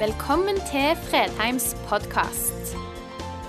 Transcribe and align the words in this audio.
Velkommen 0.00 0.56
til 0.64 0.94
Fredheims 0.96 1.74
podkast. 1.84 2.70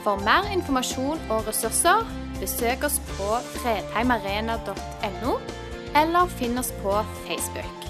For 0.04 0.20
mer 0.20 0.50
informasjon 0.52 1.22
og 1.32 1.46
ressurser, 1.48 2.04
besøk 2.42 2.84
oss 2.84 2.98
på 3.14 3.38
fredheimarena.no, 3.54 5.38
eller 6.02 6.36
finn 6.36 6.60
oss 6.60 6.74
på 6.82 6.98
Facebook. 7.24 7.88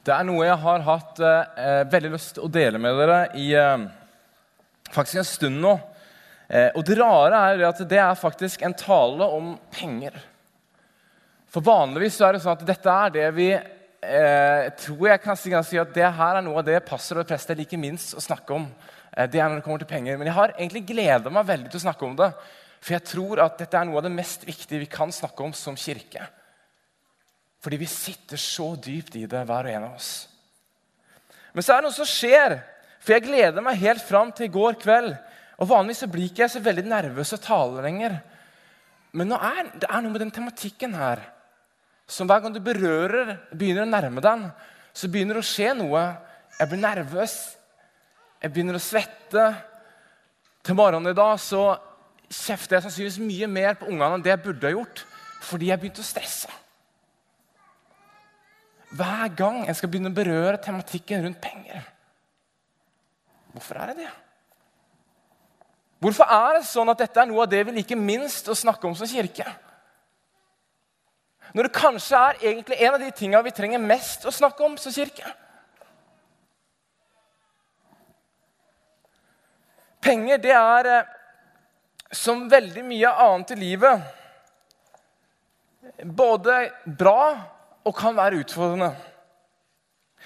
Det 0.00 0.16
er 0.16 0.24
noe 0.24 0.48
jeg 0.48 0.58
har 0.64 0.88
hatt 0.88 1.24
eh, 1.28 1.84
veldig 1.92 2.16
lyst 2.16 2.38
til 2.38 2.48
å 2.48 2.54
dele 2.56 2.80
med 2.80 3.02
dere 3.04 3.22
i 3.36 3.52
eh, 3.52 3.88
faktisk 4.96 5.26
en 5.26 5.34
stund 5.36 5.66
nå. 5.68 5.78
Eh, 6.48 6.70
og 6.72 6.86
det 6.88 7.02
rare 7.04 7.48
er 7.50 7.68
at 7.68 7.84
det 7.84 8.06
er 8.08 8.14
faktisk 8.16 8.64
en 8.64 8.80
tale 8.88 9.28
om 9.28 9.58
penger. 9.76 10.24
For 11.54 11.62
vanligvis 11.62 12.16
er 12.18 12.34
det 12.34 12.42
sånn 12.42 12.56
at 12.56 12.66
dette 12.66 12.90
er 12.90 13.12
det 13.14 13.26
vi 13.36 13.52
eh, 13.54 14.64
tror 14.80 15.06
jeg 15.06 15.20
kan 15.22 15.38
si, 15.38 15.52
at 15.54 15.92
det 15.94 16.08
her 16.16 16.40
er 16.40 16.42
noe 16.42 16.58
av 16.58 16.66
det 16.66 16.80
passer 16.86 17.20
og 17.20 17.28
prester 17.28 17.54
liker 17.54 17.78
minst 17.78 18.16
å 18.18 18.22
snakke 18.22 18.56
om. 18.56 18.64
Eh, 19.14 19.28
det 19.30 19.38
er 19.38 19.46
når 19.46 19.60
det 19.60 19.66
kommer 19.66 19.84
til 19.84 19.90
penger. 19.92 20.16
Men 20.18 20.32
jeg 20.32 20.34
har 20.34 20.54
egentlig 20.56 20.82
gleda 20.88 21.30
meg 21.30 21.46
veldig 21.46 21.70
til 21.70 21.78
å 21.78 21.84
snakke 21.84 22.08
om 22.08 22.16
det. 22.18 22.32
For 22.82 22.96
jeg 22.96 23.06
tror 23.06 23.42
at 23.44 23.60
dette 23.62 23.78
er 23.78 23.86
noe 23.86 24.00
av 24.00 24.08
det 24.08 24.10
mest 24.16 24.42
viktige 24.48 24.82
vi 24.82 24.88
kan 24.90 25.14
snakke 25.14 25.46
om 25.46 25.54
som 25.54 25.78
kirke. 25.78 26.26
Fordi 27.62 27.78
vi 27.80 27.88
sitter 27.88 28.40
så 28.40 28.72
dypt 28.74 29.14
i 29.16 29.22
det, 29.30 29.44
hver 29.46 29.68
og 29.70 29.76
en 29.76 29.86
av 29.86 29.94
oss. 29.94 30.10
Men 31.54 31.62
så 31.62 31.76
er 31.76 31.80
det 31.80 31.86
noe 31.86 31.96
som 31.96 32.08
skjer. 32.08 32.56
For 32.98 33.14
jeg 33.14 33.28
gleder 33.28 33.62
meg 33.62 33.78
helt 33.78 34.02
fram 34.02 34.34
til 34.34 34.48
i 34.48 34.52
går 34.52 34.74
kveld. 34.82 35.14
Og 35.62 35.70
Vanligvis 35.70 36.02
så 36.02 36.10
blir 36.10 36.26
ikke 36.26 36.48
jeg 36.48 36.56
så 36.56 36.64
veldig 36.66 36.84
nervøs 36.90 37.30
og 37.38 37.44
taler 37.46 37.86
lenger. 37.86 38.18
Men 39.14 39.30
nå 39.30 39.38
er, 39.38 39.70
det 39.78 39.86
er 39.86 40.02
noe 40.02 40.10
med 40.10 40.24
den 40.24 40.34
tematikken 40.34 40.98
her 40.98 41.22
som 42.06 42.28
hver 42.28 42.42
gang 42.44 42.52
du 42.54 42.60
berører, 42.64 43.38
begynner 43.52 43.86
å 43.86 43.90
nærme 43.90 44.22
den, 44.24 44.48
så 44.94 45.08
begynner 45.10 45.38
det 45.38 45.44
å 45.44 45.48
skje 45.48 45.72
noe. 45.78 46.02
Jeg 46.58 46.70
blir 46.70 46.82
nervøs. 46.82 47.36
Jeg 48.42 48.52
begynner 48.52 48.78
å 48.78 48.82
svette. 48.82 49.46
Til 50.64 50.76
morgenen 50.78 51.12
i 51.12 51.16
dag 51.16 51.38
så 51.42 51.64
kjefter 52.28 52.76
jeg 52.76 52.86
sannsynligvis 52.86 53.22
mye 53.24 53.48
mer 53.50 53.78
på 53.78 53.88
ungene 53.88 54.18
enn 54.18 54.24
det 54.24 54.32
jeg 54.32 54.42
burde 54.44 54.68
ha 54.68 54.74
gjort, 54.74 55.02
fordi 55.44 55.70
jeg 55.70 55.80
begynte 55.80 56.04
å 56.04 56.06
stresse. 56.08 56.60
Hver 58.94 59.32
gang 59.34 59.64
jeg 59.66 59.76
skal 59.78 59.90
begynne 59.90 60.12
å 60.12 60.16
berøre 60.16 60.60
tematikken 60.62 61.24
rundt 61.24 61.40
penger. 61.42 61.82
Hvorfor 63.54 63.80
er 63.80 63.90
det 63.90 64.04
det? 64.04 64.12
Hvorfor 66.04 66.30
er 66.36 66.58
det 66.58 66.66
sånn 66.68 66.90
at 66.92 67.00
dette 67.00 67.20
er 67.22 67.28
noe 67.30 67.44
av 67.44 67.50
det 67.50 67.62
vi 67.66 67.78
liker 67.78 67.98
minst 67.98 68.48
å 68.50 68.56
snakke 68.58 68.86
om 68.86 68.96
som 68.98 69.08
kirke? 69.08 69.46
Når 71.52 71.68
det 71.68 71.76
kanskje 71.76 72.18
er 72.18 72.40
egentlig 72.40 72.80
en 72.80 72.94
av 72.96 73.02
de 73.02 73.10
tingene 73.14 73.44
vi 73.46 73.54
trenger 73.54 73.82
mest 73.82 74.24
å 74.26 74.32
snakke 74.34 74.64
om 74.64 74.78
som 74.80 74.94
kirke. 74.94 75.28
Penger, 80.04 80.40
det 80.40 80.52
er 80.56 80.90
eh, 80.90 81.12
som 82.14 82.48
veldig 82.50 82.82
mye 82.86 83.12
annet 83.24 83.54
i 83.54 83.60
livet 83.60 84.02
både 86.02 86.70
bra 86.84 87.34
og 87.84 87.96
kan 87.96 88.16
være 88.16 88.40
utfordrende. 88.42 88.90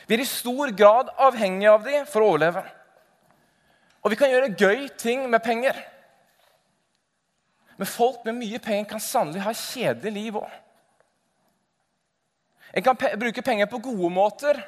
Vi 0.07 0.15
er 0.17 0.23
i 0.23 0.29
stor 0.29 0.71
grad 0.77 1.11
avhengige 1.19 1.73
av 1.73 1.85
dem 1.87 2.07
for 2.09 2.23
å 2.23 2.33
overleve. 2.33 2.63
Og 4.03 4.13
vi 4.13 4.19
kan 4.19 4.31
gjøre 4.31 4.55
gøy 4.55 4.87
ting 4.99 5.27
med 5.31 5.43
penger. 5.45 5.77
Men 7.79 7.91
folk 7.91 8.25
med 8.27 8.39
mye 8.39 8.61
penger 8.63 8.89
kan 8.95 9.03
sannelig 9.03 9.43
ha 9.45 9.55
kjedelig 9.55 10.15
liv 10.15 10.39
òg. 10.41 10.49
En 12.75 12.85
kan 12.85 12.97
pe 12.97 13.15
bruke 13.17 13.43
penger 13.43 13.67
på 13.67 13.79
gode 13.79 14.11
måter, 14.13 14.61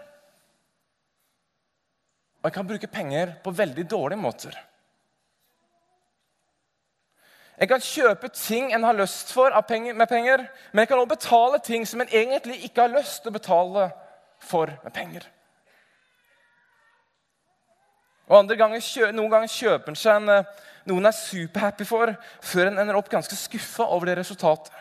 og 2.40 2.48
en 2.48 2.54
kan 2.54 2.66
bruke 2.66 2.88
penger 2.88 3.34
på 3.44 3.52
veldig 3.52 3.84
dårlige 3.90 4.20
måter. 4.20 4.54
En 7.60 7.68
kan 7.68 7.82
kjøpe 7.84 8.30
ting 8.32 8.70
en 8.72 8.86
har 8.88 8.96
lyst 8.96 9.34
for 9.36 9.52
penger, 9.68 9.94
med 9.94 10.08
penger, 10.08 10.46
men 10.72 10.82
en 10.82 10.86
kan 10.86 10.98
også 10.98 11.14
betale 11.14 11.58
ting 11.58 11.84
som 11.86 12.00
en 12.00 12.08
egentlig 12.08 12.64
ikke 12.64 12.86
har 12.86 12.94
lyst 12.94 13.22
til 13.22 13.28
å 13.28 13.36
betale 13.36 13.90
for 14.40 14.72
med 14.84 14.92
penger. 14.92 15.26
Og 18.30 18.48
ganger, 18.56 19.12
Noen 19.12 19.30
ganger 19.30 19.50
kjøper 19.50 19.90
en 19.90 19.96
seg 19.98 20.16
en, 20.16 20.28
eh, 20.28 20.44
noen 20.86 21.06
er 21.06 21.12
superhappy 21.12 21.84
for, 21.84 22.14
før 22.40 22.70
en 22.70 22.78
ender 22.78 22.96
opp 22.96 23.10
ganske 23.10 23.36
skuffa 23.36 23.84
over 23.84 24.06
det 24.06 24.18
resultatet. 24.18 24.72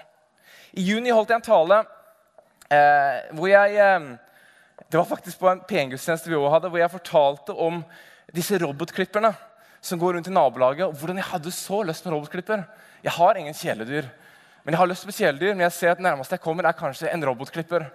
I 0.78 0.86
juni 0.86 1.10
holdt 1.10 1.30
jeg 1.30 1.42
en 1.42 1.50
tale 1.50 1.84
eh, 2.70 3.30
hvor 3.36 3.50
jeg 3.50 3.76
eh, 3.76 4.10
Det 4.90 4.98
var 4.98 5.06
faktisk 5.06 5.40
på 5.40 5.50
en 5.52 5.62
pengudstjeneste 5.68 6.30
vi 6.30 6.36
også 6.36 6.54
hadde, 6.56 6.70
hvor 6.70 6.82
jeg 6.82 6.92
fortalte 6.92 7.54
om 7.54 7.84
disse 8.34 8.58
robotklipperne 8.58 9.34
som 9.82 10.00
går 10.00 10.18
rundt 10.18 10.28
i 10.28 10.34
nabolaget, 10.34 10.88
og 10.88 10.96
hvordan 10.98 11.18
jeg 11.18 11.30
hadde 11.30 11.52
så 11.56 11.82
lyst 11.88 12.04
på 12.04 12.12
robotklipper. 12.12 12.64
Jeg 13.04 13.12
har 13.16 13.38
ingen 13.38 13.54
kjæledyr, 13.54 14.08
men 14.64 14.74
jeg 14.74 14.78
har 14.82 14.90
lyst 14.92 15.06
på 15.06 15.16
kjæledyr, 15.16 15.54
men 15.54 15.68
jeg 15.68 15.72
ser 15.72 15.92
at 15.92 16.04
nærmeste 16.04 16.36
jeg 16.36 16.44
kommer, 16.44 16.68
er 16.68 16.76
kanskje 16.76 17.12
en 17.14 17.26
robotklipper. 17.26 17.86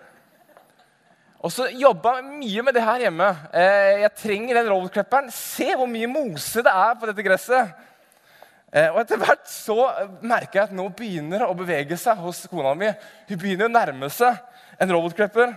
Og 1.44 1.52
så 1.52 1.66
jobba 1.76 2.22
mye 2.24 2.62
med 2.64 2.72
det 2.72 2.82
her 2.86 3.02
hjemme. 3.04 3.26
Eh, 3.52 4.00
jeg 4.00 4.14
trenger 4.16 4.56
den 4.56 4.70
robotklipperen. 4.72 5.28
Se 5.28 5.74
hvor 5.76 5.91
mye 5.91 6.08
mose 6.08 6.62
det 6.64 6.72
er 6.72 6.94
på 6.96 7.10
dette 7.10 7.26
gresset. 7.26 7.74
Eh, 8.72 8.88
og 8.88 9.02
etter 9.02 9.20
hvert 9.20 9.44
så 9.52 9.76
merker 10.24 10.62
jeg 10.62 10.70
at 10.70 10.72
nå 10.78 10.88
begynner 10.96 11.44
det 11.44 11.50
å 11.50 11.58
bevege 11.58 11.98
seg 12.00 12.16
hos 12.24 12.46
kona 12.48 12.72
mi. 12.78 12.88
Hun 13.28 13.42
begynner 13.42 13.68
å 13.68 13.74
nærme 13.74 14.08
seg 14.08 14.41
en 14.78 14.92
robotklipper. 14.92 15.54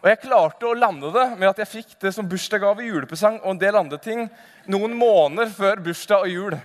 Og 0.00 0.08
jeg 0.08 0.22
klarte 0.22 0.68
å 0.68 0.76
lande 0.76 1.10
det 1.12 1.26
med 1.34 1.50
at 1.50 1.60
jeg 1.60 1.72
fikk 1.74 1.96
det 2.00 2.12
som 2.16 2.28
bursdagsgave, 2.28 2.86
julepresang 2.86 3.40
og 3.42 3.50
en 3.52 3.60
del 3.60 3.76
andre 3.76 3.98
ting 4.00 4.24
noen 4.70 4.94
måneder 4.96 5.50
før 5.52 5.82
bursdag 5.84 6.24
og 6.24 6.32
jul. 6.32 6.56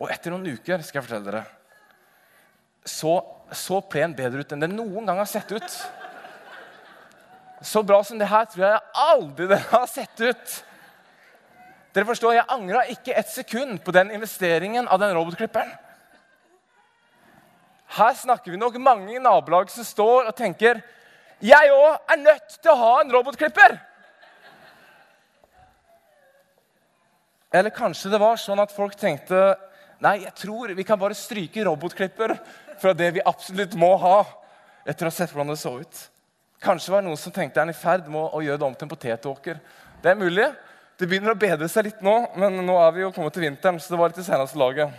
Og 0.00 0.12
etter 0.12 0.32
noen 0.32 0.48
uker 0.56 0.84
skal 0.84 1.00
jeg 1.00 1.06
fortelle 1.06 1.28
dere, 1.28 1.44
så, 2.88 3.18
så 3.52 3.80
plen 3.84 4.16
bedre 4.16 4.40
ut 4.40 4.52
enn 4.54 4.64
det 4.64 4.70
noen 4.72 5.08
gang 5.08 5.20
har 5.20 5.28
sett 5.28 5.52
ut. 5.52 5.76
Så 7.60 7.82
bra 7.84 8.00
som 8.04 8.20
det 8.20 8.28
her 8.28 8.46
tror 8.48 8.64
jeg 8.64 8.84
aldri 9.04 9.48
det 9.50 9.60
har 9.68 9.86
sett 9.88 10.22
ut. 10.24 10.56
Dere 11.90 12.06
forstår, 12.06 12.36
Jeg 12.38 12.48
angra 12.48 12.84
ikke 12.88 13.16
et 13.18 13.28
sekund 13.28 13.80
på 13.84 13.92
den 13.92 14.12
investeringen 14.14 14.88
av 14.88 15.00
den 15.02 15.12
robotklipperen. 15.16 15.72
Her 17.90 18.14
snakker 18.14 18.52
vi 18.52 18.60
nok 18.60 18.76
mange 18.78 19.16
i 19.16 19.22
nabolaget 19.22 19.74
som 19.74 19.86
står 19.86 20.30
og 20.30 20.36
tenker 20.38 20.82
jeg 21.40 21.70
òg 21.72 22.12
er 22.12 22.20
nødt 22.20 22.58
til 22.60 22.70
å 22.70 22.78
ha 22.78 22.90
en 23.00 23.12
robotklipper. 23.14 23.78
Eller 27.50 27.72
kanskje 27.74 28.12
det 28.12 28.20
var 28.20 28.38
sånn 28.38 28.60
at 28.62 28.74
folk 28.74 28.94
tenkte 28.98 29.56
nei, 30.04 30.20
jeg 30.22 30.34
tror 30.38 30.74
vi 30.76 30.84
kan 30.86 31.00
bare 31.00 31.16
stryke 31.18 31.64
robotklipper 31.66 32.36
fra 32.80 32.92
det 32.96 33.10
vi 33.16 33.24
absolutt 33.26 33.74
må 33.80 33.94
ha, 34.00 34.18
etter 34.86 35.08
å 35.08 35.10
ha 35.10 35.16
sett 35.16 35.32
hvordan 35.32 35.50
det 35.50 35.60
så 35.60 35.74
ut. 35.80 36.02
Kanskje 36.60 36.92
var 36.92 37.02
det 37.02 37.08
noen 37.08 37.20
som 37.20 37.32
tenkte 37.34 37.62
er 37.62 37.72
i 37.72 37.76
ferd 37.76 38.08
med 38.12 38.20
å 38.20 38.42
gjøre 38.44 38.60
det 38.60 38.68
om 38.68 38.76
til 38.76 38.86
en 38.86 38.92
potetåker. 38.92 39.60
Det 40.04 40.12
er 40.12 40.20
mulig. 40.20 40.46
Det 41.00 41.08
begynner 41.08 41.32
å 41.32 41.40
bedre 41.40 41.68
seg 41.72 41.86
litt 41.88 42.02
nå, 42.04 42.14
men 42.36 42.60
nå 42.66 42.76
er 42.84 42.92
vi 42.92 43.02
jo 43.06 43.12
kommet 43.16 43.32
til 43.32 43.46
vinteren, 43.46 43.80
så 43.80 43.94
det 43.94 44.00
var 44.00 44.12
litt 44.12 44.20
i 44.20 44.26
seneste 44.26 44.60
laget. 44.60 44.92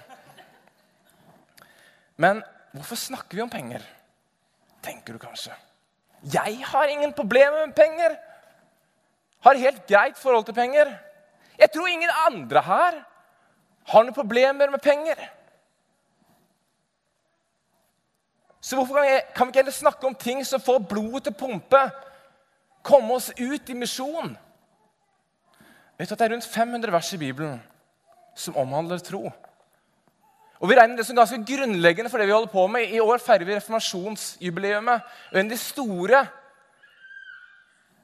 Men 2.18 2.42
hvorfor 2.72 3.00
snakker 3.00 3.38
vi 3.38 3.44
om 3.44 3.52
penger, 3.52 3.84
tenker 4.84 5.14
du 5.14 5.22
kanskje. 5.22 5.54
Jeg 6.24 6.62
har 6.66 6.88
ingen 6.88 7.14
problemer 7.14 7.66
med 7.66 7.76
penger. 7.76 8.16
Har 9.42 9.58
helt 9.58 9.88
greit 9.90 10.18
forhold 10.18 10.46
til 10.46 10.54
penger. 10.54 10.92
Jeg 11.58 11.72
tror 11.74 11.88
ingen 11.88 12.10
andre 12.28 12.62
her 12.62 13.00
har 13.92 14.04
noen 14.06 14.14
problemer 14.16 14.70
med 14.70 14.82
penger. 14.82 15.18
Så 18.62 18.78
hvorfor 18.78 19.00
kan, 19.00 19.08
jeg, 19.10 19.24
kan 19.36 19.48
vi 19.48 19.50
ikke 19.50 19.60
heller 19.64 19.74
snakke 19.74 20.08
om 20.08 20.16
ting 20.16 20.46
som 20.46 20.62
får 20.62 20.84
blodet 20.90 21.24
til 21.26 21.34
å 21.34 21.40
pumpe? 21.40 21.82
Komme 22.86 23.18
oss 23.18 23.32
ut 23.40 23.70
i 23.70 23.78
misjon? 23.78 24.36
Vet 25.98 26.10
du 26.10 26.14
at 26.14 26.20
Det 26.20 26.28
er 26.28 26.34
rundt 26.36 26.46
500 26.46 26.94
vers 26.94 27.14
i 27.14 27.18
Bibelen 27.18 27.58
som 28.38 28.58
omhandler 28.58 29.02
tro. 29.02 29.32
Og 30.62 30.70
Vi 30.70 30.76
regner 30.78 30.98
det 30.98 31.08
som 31.08 31.18
ganske 31.18 31.42
grunnleggende 31.42 32.10
for 32.10 32.22
det 32.22 32.28
vi 32.30 32.36
holder 32.36 32.52
på 32.54 32.68
med. 32.70 32.94
I 32.94 33.00
år 33.02 33.18
feirer 33.18 33.46
vi 33.46 33.56
reformasjonsjubileet. 33.56 34.90
Og 35.32 35.40
En 35.40 35.46
av 35.46 35.50
de 35.50 35.58
store 35.58 36.28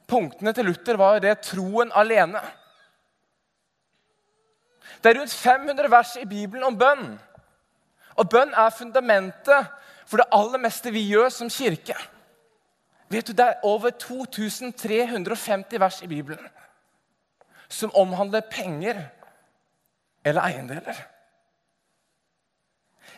punktene 0.08 0.52
til 0.52 0.66
Luther 0.66 0.96
var 0.98 1.20
det 1.22 1.38
troen 1.46 1.92
alene. 1.94 2.40
Det 4.98 5.10
er 5.10 5.20
rundt 5.20 5.34
500 5.34 5.90
vers 5.90 6.16
i 6.16 6.26
Bibelen 6.26 6.64
om 6.64 6.78
bønn. 6.78 7.20
Og 8.18 8.28
bønn 8.28 8.50
er 8.50 8.74
fundamentet 8.74 9.68
for 10.06 10.18
det 10.18 10.26
aller 10.32 10.58
meste 10.58 10.90
vi 10.90 11.04
gjør 11.12 11.28
som 11.30 11.50
kirke. 11.50 11.94
Vet 13.08 13.26
du, 13.26 13.32
Det 13.32 13.44
er 13.44 13.62
over 13.62 13.90
2350 13.90 15.80
vers 15.80 16.02
i 16.02 16.06
Bibelen 16.06 16.48
som 17.68 17.94
omhandler 17.94 18.40
penger 18.40 19.04
eller 20.24 20.42
eiendeler. 20.42 21.17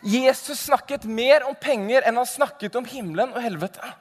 Jesus 0.01 0.65
snakket 0.65 1.05
mer 1.05 1.45
om 1.45 1.55
penger 1.55 2.07
enn 2.07 2.17
han 2.17 2.29
snakket 2.29 2.75
om 2.79 2.87
himmelen 2.89 3.33
og 3.35 3.43
helvete. 3.43 3.91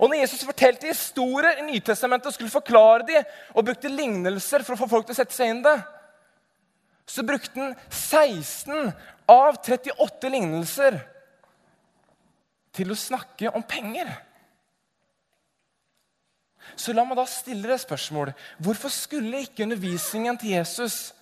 Og 0.00 0.08
når 0.08 0.24
Jesus 0.24 0.44
fortalte 0.46 0.88
historier 0.88 1.60
i 1.60 1.66
Nytestamentet 1.68 2.30
og 2.30 2.34
skulle 2.34 2.52
forklare 2.52 3.04
dem, 3.06 3.26
og 3.54 3.66
brukte 3.66 3.92
lignelser 3.92 4.64
for 4.64 4.74
å 4.74 4.80
få 4.80 4.88
folk 4.90 5.06
til 5.06 5.14
å 5.14 5.20
sette 5.20 5.36
seg 5.36 5.52
inn 5.52 5.62
det, 5.64 5.76
så 7.06 7.22
brukte 7.26 7.60
han 7.60 7.74
16 7.92 8.94
av 9.30 9.58
38 9.60 10.30
lignelser 10.32 10.96
til 12.74 12.90
å 12.90 12.98
snakke 12.98 13.52
om 13.54 13.62
penger. 13.68 14.08
Så 16.80 16.94
la 16.96 17.04
meg 17.06 17.18
da 17.20 17.26
stille 17.28 17.68
deg 17.68 17.78
spørsmål. 17.78 18.32
Hvorfor 18.64 18.90
skulle 18.90 19.44
ikke 19.44 19.66
undervisningen 19.66 20.40
til 20.40 20.56
Jesus 20.56 21.12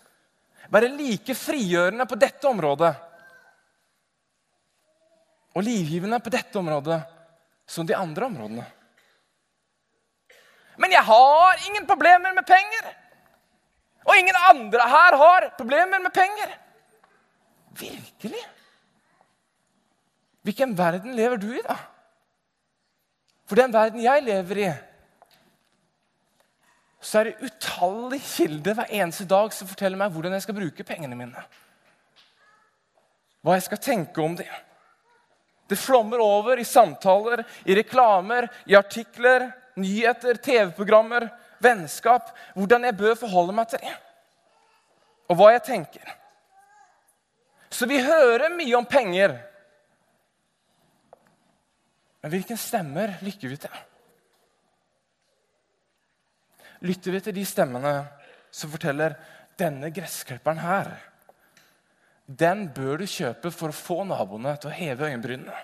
være 0.73 0.93
like 0.97 1.35
frigjørende 1.37 2.07
på 2.09 2.17
dette 2.21 2.49
området 2.49 2.93
og 5.53 5.67
livgivende 5.67 6.21
på 6.25 6.33
dette 6.33 6.59
området 6.59 7.01
som 7.69 7.87
de 7.87 7.97
andre 7.97 8.29
områdene? 8.31 8.65
Men 10.81 10.95
jeg 10.95 11.05
har 11.05 11.69
ingen 11.69 11.87
problemer 11.87 12.33
med 12.35 12.47
penger! 12.49 12.89
Og 14.03 14.17
ingen 14.19 14.37
andre 14.49 14.87
her 14.89 15.17
har 15.21 15.49
problemer 15.59 16.01
med 16.03 16.13
penger! 16.15 16.57
Virkelig? 17.79 18.41
Hvilken 20.43 20.73
verden 20.79 21.15
lever 21.17 21.39
du 21.39 21.53
i, 21.55 21.63
da? 21.63 21.77
For 23.47 23.61
den 23.61 23.73
verden 23.75 24.03
jeg 24.03 24.25
lever 24.25 24.63
i, 24.65 24.71
så 27.13 27.21
er 27.21 27.29
det 27.29 27.45
utallige 27.45 28.25
kilder 28.25 28.77
hver 28.79 28.93
eneste 28.97 29.27
dag 29.29 29.53
som 29.53 29.69
forteller 29.69 30.01
meg 30.01 30.15
hvordan 30.15 30.33
jeg 30.33 30.47
skal 30.47 30.57
bruke 30.57 30.87
pengene 30.89 31.19
mine. 31.19 31.43
Hva 33.45 33.59
jeg 33.59 33.67
skal 33.67 33.83
tenke 33.85 34.23
om 34.25 34.39
det. 34.39 34.49
Det 35.69 35.77
flommer 35.77 36.23
over 36.25 36.57
i 36.57 36.65
samtaler, 36.65 37.43
i 37.69 37.77
reklamer, 37.77 38.49
i 38.65 38.79
artikler, 38.81 39.51
nyheter, 39.77 40.41
TV-programmer, 40.41 41.29
vennskap. 41.61 42.33
Hvordan 42.57 42.89
jeg 42.89 42.97
bør 43.05 43.21
forholde 43.27 43.59
meg 43.61 43.69
til 43.69 43.85
det. 43.85 43.95
Og 45.29 45.37
hva 45.37 45.53
jeg 45.53 45.67
tenker. 45.69 46.17
Så 47.69 47.93
vi 47.93 48.01
hører 48.01 48.57
mye 48.57 48.81
om 48.81 48.89
penger. 48.89 49.37
Men 52.25 52.39
hvilken 52.39 52.57
stemmer 52.57 53.19
lykker 53.21 53.53
vi 53.53 53.65
til? 53.69 53.83
Lytter 56.83 57.15
vi 57.15 57.21
til 57.23 57.37
de 57.37 57.45
stemmene 57.47 57.95
som 58.53 58.71
forteller 58.73 59.15
denne 59.59 59.91
gressklipperen 59.95 60.61
her, 60.63 60.93
den 62.27 62.69
bør 62.73 63.03
du 63.03 63.07
kjøpe 63.11 63.51
for 63.55 63.73
å 63.73 63.77
få 63.77 64.03
naboene 64.09 64.55
til 64.61 64.71
å 64.71 64.75
heve 64.75 65.09
øyenbrynene. 65.11 65.57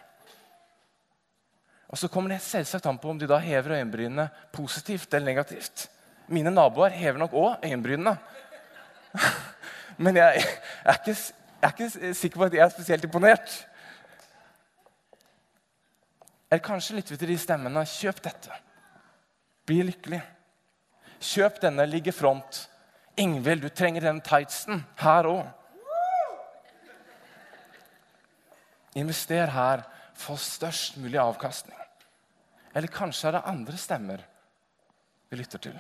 Og 1.89 1.99
Så 1.99 2.11
kommer 2.13 2.35
det 2.35 2.43
selvsagt 2.45 2.87
an 2.87 2.99
på 3.01 3.09
om 3.11 3.19
de 3.19 3.29
da 3.29 3.39
hever 3.41 3.79
øyenbrynene 3.79 4.29
positivt 4.53 5.15
eller 5.15 5.33
negativt. 5.33 5.87
Mine 6.29 6.53
naboer 6.53 6.93
hever 6.93 7.19
nok 7.19 7.33
òg 7.33 7.65
øyenbrynene. 7.65 8.17
Men 10.05 10.17
jeg, 10.21 10.43
jeg, 10.43 10.59
er 10.85 10.99
ikke, 10.99 11.15
jeg, 11.15 11.63
er 11.63 11.73
ikke, 11.73 12.15
sikker 12.15 12.37
på 12.37 12.45
at 12.45 12.57
jeg 12.59 12.65
er 12.67 12.75
spesielt 12.75 13.07
imponert. 13.09 13.55
Eller 16.51 16.65
kanskje 16.65 16.99
lytter 16.99 17.15
vi 17.15 17.23
til 17.23 17.33
de 17.33 17.39
stemmene. 17.41 17.87
Kjøp 17.89 18.21
dette. 18.25 18.61
Bli 19.69 19.81
lykkelig. 19.89 20.21
Kjøp 21.19 21.61
denne, 21.63 21.87
ligg 21.87 22.11
front. 22.15 22.67
Ingvild, 23.19 23.65
du 23.65 23.69
trenger 23.75 24.07
den 24.07 24.21
tightsen 24.23 24.85
her 25.01 25.27
òg. 25.27 25.47
Invester 28.99 29.51
her, 29.55 29.83
få 30.19 30.37
størst 30.39 30.97
mulig 31.03 31.19
avkastning. 31.23 31.79
Eller 32.75 32.91
kanskje 32.93 33.29
er 33.29 33.39
det 33.39 33.47
andre 33.51 33.79
stemmer 33.79 34.23
vi 35.29 35.39
lytter 35.39 35.63
til. 35.63 35.79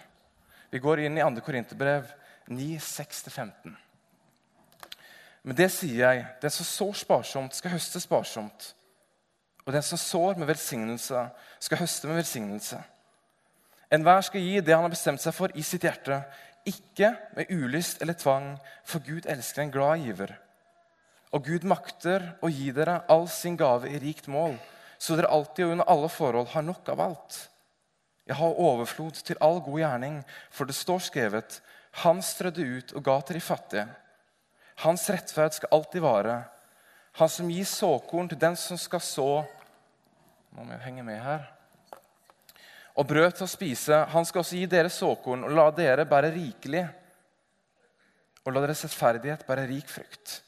Vi 0.70 0.80
går 0.82 1.04
inn 1.06 1.18
i 1.18 1.24
2. 1.24 1.44
Korinterbrev 1.46 2.10
9, 2.52 2.66
6-15. 2.82 3.76
Men 5.46 5.56
det 5.56 5.70
sier 5.72 6.02
jeg, 6.02 6.26
den 6.42 6.52
som 6.52 6.66
sår 6.66 6.98
sparsomt, 7.04 7.54
skal 7.56 7.72
høste 7.72 8.02
sparsomt. 8.02 8.72
Og 9.64 9.72
den 9.72 9.84
som 9.84 10.00
sår 10.00 10.36
med 10.40 10.48
velsignelse, 10.50 11.22
skal 11.60 11.80
høste 11.80 12.10
med 12.10 12.18
velsignelse. 12.20 12.80
Enhver 13.90 14.20
skal 14.20 14.44
gi 14.44 14.60
det 14.60 14.74
han 14.74 14.84
har 14.84 14.92
bestemt 14.92 15.22
seg 15.22 15.32
for, 15.32 15.52
i 15.56 15.64
sitt 15.64 15.86
hjerte. 15.86 16.20
Ikke 16.68 17.14
med 17.36 17.48
ulyst 17.54 18.02
eller 18.04 18.16
tvang, 18.18 18.50
for 18.84 19.00
Gud 19.04 19.28
elsker 19.30 19.64
en 19.64 19.72
glad 19.72 20.04
giver. 20.04 20.34
Og 21.32 21.44
Gud 21.44 21.64
makter 21.68 22.34
å 22.44 22.50
gi 22.52 22.68
dere 22.76 23.02
all 23.08 23.28
sin 23.32 23.56
gave 23.56 23.88
i 23.88 24.00
rikt 24.00 24.28
mål, 24.32 24.58
så 25.00 25.16
dere 25.16 25.32
alltid 25.32 25.66
og 25.66 25.74
under 25.76 25.88
alle 25.88 26.12
forhold 26.12 26.52
har 26.52 26.66
nok 26.66 26.92
av 26.92 27.04
alt. 27.04 27.40
Jeg 28.28 28.36
har 28.36 28.60
overflod 28.60 29.22
til 29.24 29.40
all 29.40 29.62
god 29.64 29.80
gjerning, 29.80 30.22
for 30.50 30.68
det 30.68 30.76
står 30.76 31.04
skrevet:" 31.08 31.60
Han 32.04 32.20
strødde 32.22 32.62
ut 32.62 32.92
og 32.92 33.02
ga 33.02 33.20
til 33.20 33.34
de 33.34 33.40
fattige. 33.40 33.88
Hans 34.84 35.08
rettferd 35.10 35.52
skal 35.52 35.72
alltid 35.72 36.00
vare. 36.00 36.44
Han 37.12 37.28
som 37.28 37.48
gir 37.50 37.64
såkorn 37.64 38.28
til 38.28 38.38
den 38.38 38.56
som 38.56 38.78
skal 38.78 39.00
så 39.00 39.44
Nå 40.52 40.64
må 40.64 40.72
jeg 40.72 40.84
henge 40.84 41.02
med 41.02 41.20
her 41.20 41.57
og 42.98 43.06
brød 43.06 43.36
til 43.38 43.46
å 43.46 43.50
spise. 43.50 44.00
Han 44.12 44.26
skal 44.26 44.42
også 44.42 44.58
gi 44.58 44.66
dere 44.70 44.90
såkorn 44.90 45.46
og 45.46 45.54
la 45.54 45.68
dere 45.74 46.06
bære 46.08 46.32
rikelig, 46.34 46.84
og 48.44 48.54
la 48.54 48.62
deres 48.64 48.84
rettferdighet 48.86 49.44
bære 49.46 49.66
rik 49.70 49.90
frukt. 49.92 50.38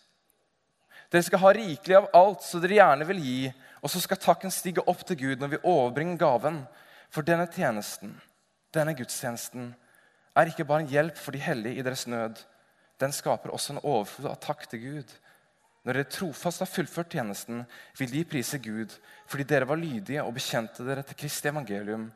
Dere 1.11 1.27
skal 1.27 1.43
ha 1.43 1.53
rikelig 1.55 1.99
av 1.99 2.09
alt 2.17 2.45
så 2.47 2.61
dere 2.63 2.79
gjerne 2.79 3.07
vil 3.09 3.23
gi, 3.23 3.41
og 3.81 3.93
så 3.93 4.03
skal 4.03 4.21
takken 4.21 4.53
stige 4.55 4.85
opp 4.91 5.03
til 5.07 5.19
Gud 5.21 5.43
når 5.43 5.55
vi 5.55 5.65
overbringer 5.67 6.21
gaven. 6.21 6.61
For 7.11 7.27
denne 7.27 7.49
tjenesten, 7.51 8.13
denne 8.75 8.95
gudstjenesten, 8.95 9.73
er 10.39 10.51
ikke 10.51 10.67
bare 10.67 10.85
en 10.85 10.93
hjelp 10.93 11.19
for 11.19 11.35
de 11.35 11.43
hellige 11.43 11.81
i 11.81 11.85
deres 11.87 12.07
nød. 12.07 12.39
Den 13.03 13.15
skaper 13.15 13.51
også 13.51 13.75
en 13.75 13.83
overflod 13.83 14.31
av 14.31 14.39
takk 14.43 14.69
til 14.71 14.83
Gud. 14.85 15.17
Når 15.83 15.97
dere 15.97 16.13
trofast 16.13 16.63
har 16.63 16.71
fullført 16.71 17.11
tjenesten, 17.17 17.65
vil 17.99 18.15
de 18.15 18.27
prise 18.29 18.59
Gud 18.63 18.95
fordi 19.31 19.47
dere 19.49 19.69
var 19.71 19.79
lydige 19.81 20.23
og 20.23 20.35
bekjente 20.37 20.87
dere 20.87 21.03
til 21.07 21.19
Kristi 21.19 21.51
evangelium 21.51 22.09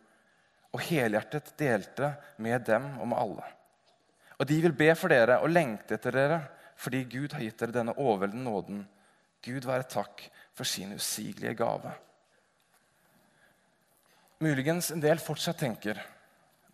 og 0.74 0.82
helhjertet 0.82 1.52
delte 1.58 2.10
med 2.42 2.66
dem 2.66 2.88
og 2.98 3.08
med 3.08 3.20
alle. 3.20 3.44
Og 4.38 4.48
de 4.50 4.56
vil 4.64 4.74
be 4.74 4.90
for 4.98 5.12
dere 5.12 5.38
og 5.42 5.52
lengte 5.52 5.94
etter 5.96 6.16
dere 6.18 6.40
fordi 6.84 7.04
Gud 7.06 7.36
har 7.36 7.44
gitt 7.44 7.60
dere 7.62 7.76
denne 7.76 7.94
overveldende 7.94 8.50
nåden. 8.50 8.80
Gud 9.44 9.68
være 9.68 9.86
takk 9.86 10.24
for 10.56 10.66
sin 10.66 10.96
usigelige 10.96 11.54
gave. 11.54 11.92
Muligens 14.42 14.90
en 14.90 15.02
del 15.02 15.22
fortsatt 15.22 15.62
tenker 15.62 16.00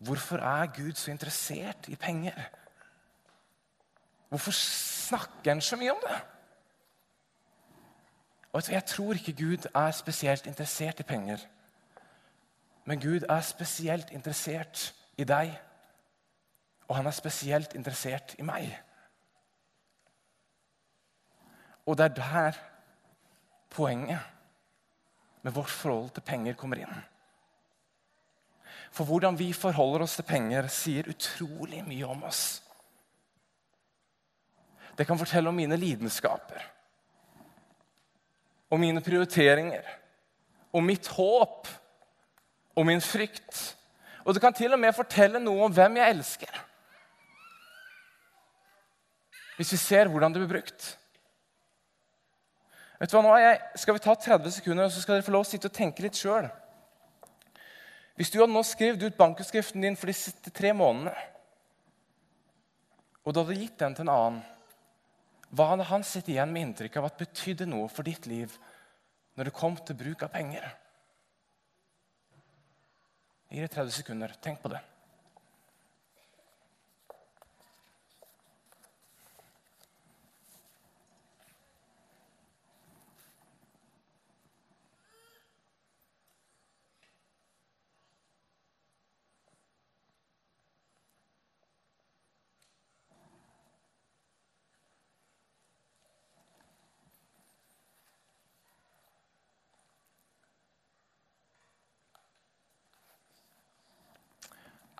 hvorfor 0.01 0.41
er 0.41 0.73
Gud 0.73 0.97
så 0.97 1.11
interessert 1.13 1.85
i 1.87 1.95
penger? 1.95 2.39
Hvorfor 4.29 4.55
snakker 4.57 5.51
han 5.51 5.61
så 5.61 5.77
mye 5.77 5.93
om 5.93 6.01
det? 6.01 6.17
Og 8.51 8.71
Jeg 8.71 8.85
tror 8.85 9.13
ikke 9.13 9.37
Gud 9.45 9.69
er 9.75 9.91
spesielt 9.91 10.47
interessert 10.47 10.99
i 10.99 11.03
penger. 11.03 11.37
Men 12.85 12.99
Gud 12.99 13.27
er 13.29 13.41
spesielt 13.45 14.09
interessert 14.11 14.93
i 15.17 15.25
deg, 15.27 15.53
og 16.87 16.97
han 16.97 17.07
er 17.07 17.15
spesielt 17.15 17.75
interessert 17.77 18.35
i 18.39 18.45
meg. 18.45 18.71
Og 21.85 21.97
det 21.97 22.09
er 22.09 22.17
der 22.17 22.59
poenget 23.71 24.19
med 25.41 25.53
vårt 25.55 25.69
forhold 25.69 26.11
til 26.15 26.25
penger 26.25 26.57
kommer 26.57 26.81
inn. 26.81 26.99
For 28.91 29.07
hvordan 29.07 29.37
vi 29.39 29.53
forholder 29.55 30.03
oss 30.05 30.17
til 30.19 30.27
penger, 30.27 30.67
sier 30.67 31.07
utrolig 31.09 31.79
mye 31.87 32.09
om 32.11 32.25
oss. 32.27 32.59
Det 34.97 35.07
kan 35.07 35.19
fortelle 35.19 35.49
om 35.49 35.55
mine 35.55 35.77
lidenskaper, 35.79 36.65
om 38.71 38.79
mine 38.79 39.01
prioriteringer, 39.03 39.87
om 40.75 40.85
mitt 40.85 41.07
håp 41.15 41.69
og 42.75 42.87
min 42.87 43.01
frykt. 43.03 43.77
Og 44.25 44.33
det 44.33 44.41
kan 44.43 44.53
til 44.53 44.73
og 44.73 44.79
med 44.79 44.95
fortelle 44.95 45.41
noe 45.41 45.67
om 45.67 45.75
hvem 45.75 45.97
jeg 45.99 46.15
elsker. 46.15 46.59
Hvis 49.57 49.73
vi 49.75 49.79
ser 49.81 50.09
hvordan 50.09 50.33
det 50.33 50.41
blir 50.43 50.55
brukt. 50.55 50.97
Vet 53.01 53.09
du 53.09 53.17
hva, 53.17 53.23
nå 53.25 53.33
jeg, 53.41 53.57
skal 53.81 53.97
vi 53.97 54.03
ta 54.03 54.13
30 54.13 54.53
sekunder, 54.59 54.85
og 54.85 54.93
så 54.93 55.01
skal 55.01 55.17
dere 55.17 55.25
få 55.25 55.33
lov 55.33 55.45
å 55.45 55.49
sitte 55.49 55.71
og 55.71 55.73
tenke 55.73 56.03
litt 56.05 56.19
sjøl. 56.19 56.47
Hvis 58.19 58.29
du 58.29 58.37
hadde 58.37 58.53
nå 58.53 58.61
skrevet 58.67 59.01
ut 59.01 59.17
bankutskriften 59.17 59.81
din 59.81 59.97
for 59.97 60.11
de 60.11 60.13
siste 60.13 60.53
tre 60.53 60.73
månedene, 60.77 61.13
og 63.25 63.33
du 63.33 63.39
hadde 63.41 63.57
gitt 63.57 63.79
den 63.81 63.95
til 63.97 64.05
en 64.05 64.13
annen, 64.13 64.43
hva 65.51 65.71
hadde 65.71 65.87
han 65.89 66.05
sittet 66.05 66.35
igjen 66.35 66.53
med 66.53 66.67
inntrykk 66.67 66.99
av 67.01 67.09
at 67.09 67.17
betydde 67.19 67.67
noe 67.67 67.89
for 67.91 68.07
ditt 68.07 68.27
liv 68.29 68.53
når 69.35 69.49
det 69.49 69.57
kom 69.57 69.75
til 69.81 69.97
bruk 69.97 70.21
av 70.25 70.31
penger? 70.33 70.69
Jeg 73.51 73.59
gir 73.59 73.67
deg 73.67 73.73
30 73.75 73.91
sekunder. 73.91 74.31
Tenk 74.39 74.61
på 74.63 74.69
det. 74.71 74.79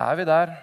Er 0.01 0.15
vi 0.17 0.25
der 0.25 0.55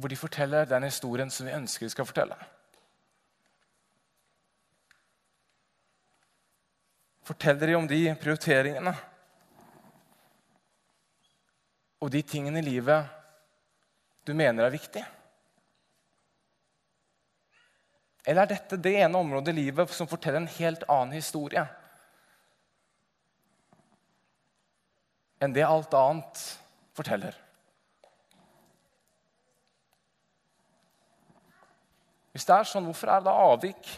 hvor 0.00 0.08
de 0.08 0.16
forteller 0.16 0.64
den 0.64 0.86
historien 0.86 1.30
som 1.30 1.46
vi 1.46 1.52
ønsker 1.52 1.84
de 1.86 1.92
skal 1.92 2.06
fortelle? 2.08 2.36
Forteller 7.28 7.66
de 7.66 7.74
om 7.76 7.88
de 7.88 8.16
prioriteringene 8.22 8.94
og 12.00 12.12
de 12.12 12.22
tingene 12.22 12.62
i 12.62 12.64
livet 12.64 13.10
du 14.26 14.32
mener 14.34 14.64
er 14.64 14.72
viktig? 14.72 15.04
Eller 18.24 18.42
er 18.42 18.54
dette 18.54 18.80
det 18.80 18.94
ene 19.02 19.20
området 19.20 19.52
i 19.52 19.58
livet 19.60 19.92
som 19.92 20.08
forteller 20.08 20.40
en 20.40 20.54
helt 20.56 20.88
annen 20.88 21.18
historie 21.18 21.66
enn 25.40 25.54
det 25.56 25.64
alt 25.66 25.94
annet 25.96 26.42
forteller? 26.96 27.36
Hvis 32.30 32.46
det 32.46 32.54
er 32.54 32.68
sånn, 32.68 32.86
hvorfor 32.86 33.10
er 33.10 33.22
det 33.22 33.26
da 33.26 33.46
avvik 33.50 33.88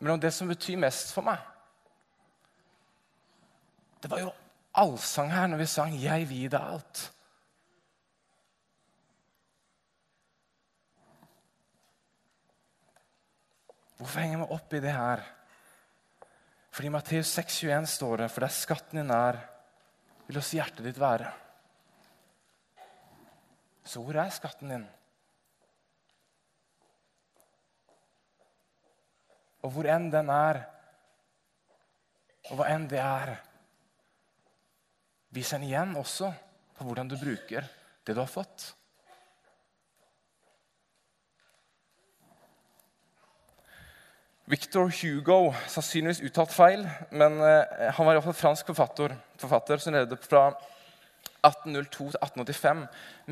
mellom 0.00 0.22
det 0.22 0.32
som 0.34 0.48
betyr 0.48 0.80
mest 0.80 1.12
for 1.14 1.26
meg? 1.26 1.42
Det 4.00 4.10
var 4.12 4.22
jo 4.24 4.32
allsang 4.80 5.30
her 5.32 5.46
når 5.48 5.60
vi 5.62 5.66
sang 5.66 5.92
'Jeg 5.96 6.28
vil 6.28 6.50
deg 6.50 6.60
alt'. 6.60 7.10
Hvorfor 13.96 14.20
henger 14.20 14.38
vi 14.38 14.52
opp 14.52 14.74
i 14.74 14.80
det 14.80 14.92
her? 14.92 15.22
Fordi 16.70 16.86
i 16.86 16.90
Matteus 16.90 17.38
6,21 17.38 17.86
står 17.86 18.16
det, 18.16 18.30
for 18.30 18.40
der 18.40 18.48
skatten 18.48 18.98
din 18.98 19.10
er, 19.10 19.38
vil 20.26 20.40
også 20.40 20.58
hjertet 20.58 20.86
ditt 20.86 21.00
være. 21.00 21.30
Så 23.84 24.00
hvor 24.00 24.16
er 24.16 24.32
skatten 24.32 24.72
din? 24.72 24.86
Og 29.64 29.72
hvor 29.72 29.88
enn 29.88 30.10
den 30.12 30.30
er, 30.32 30.60
og 32.50 32.58
hva 32.58 32.68
enn 32.72 32.88
det 32.88 33.00
er, 33.00 33.34
vis 35.34 35.52
den 35.56 35.64
igjen 35.68 35.94
også 35.96 36.30
på 36.76 36.86
hvordan 36.86 37.08
du 37.08 37.16
bruker 37.20 37.68
det 38.04 38.16
du 38.16 38.20
har 38.20 38.30
fått. 38.30 38.72
Victor 44.44 44.90
Hugo, 44.92 45.54
sannsynligvis 45.72 46.20
uttalt 46.26 46.52
feil, 46.52 46.82
men 47.16 47.38
eh, 47.40 47.86
han 47.96 48.04
var 48.04 48.12
i 48.12 48.18
hvert 48.18 48.26
fall 48.26 48.36
fransk 48.36 48.68
forfatter, 48.68 49.14
forfatter 49.40 49.80
som 49.80 49.94
levde 49.96 50.18
fra 50.20 50.50
1802 51.48 52.10
til 52.12 52.18
1885. 52.20 52.82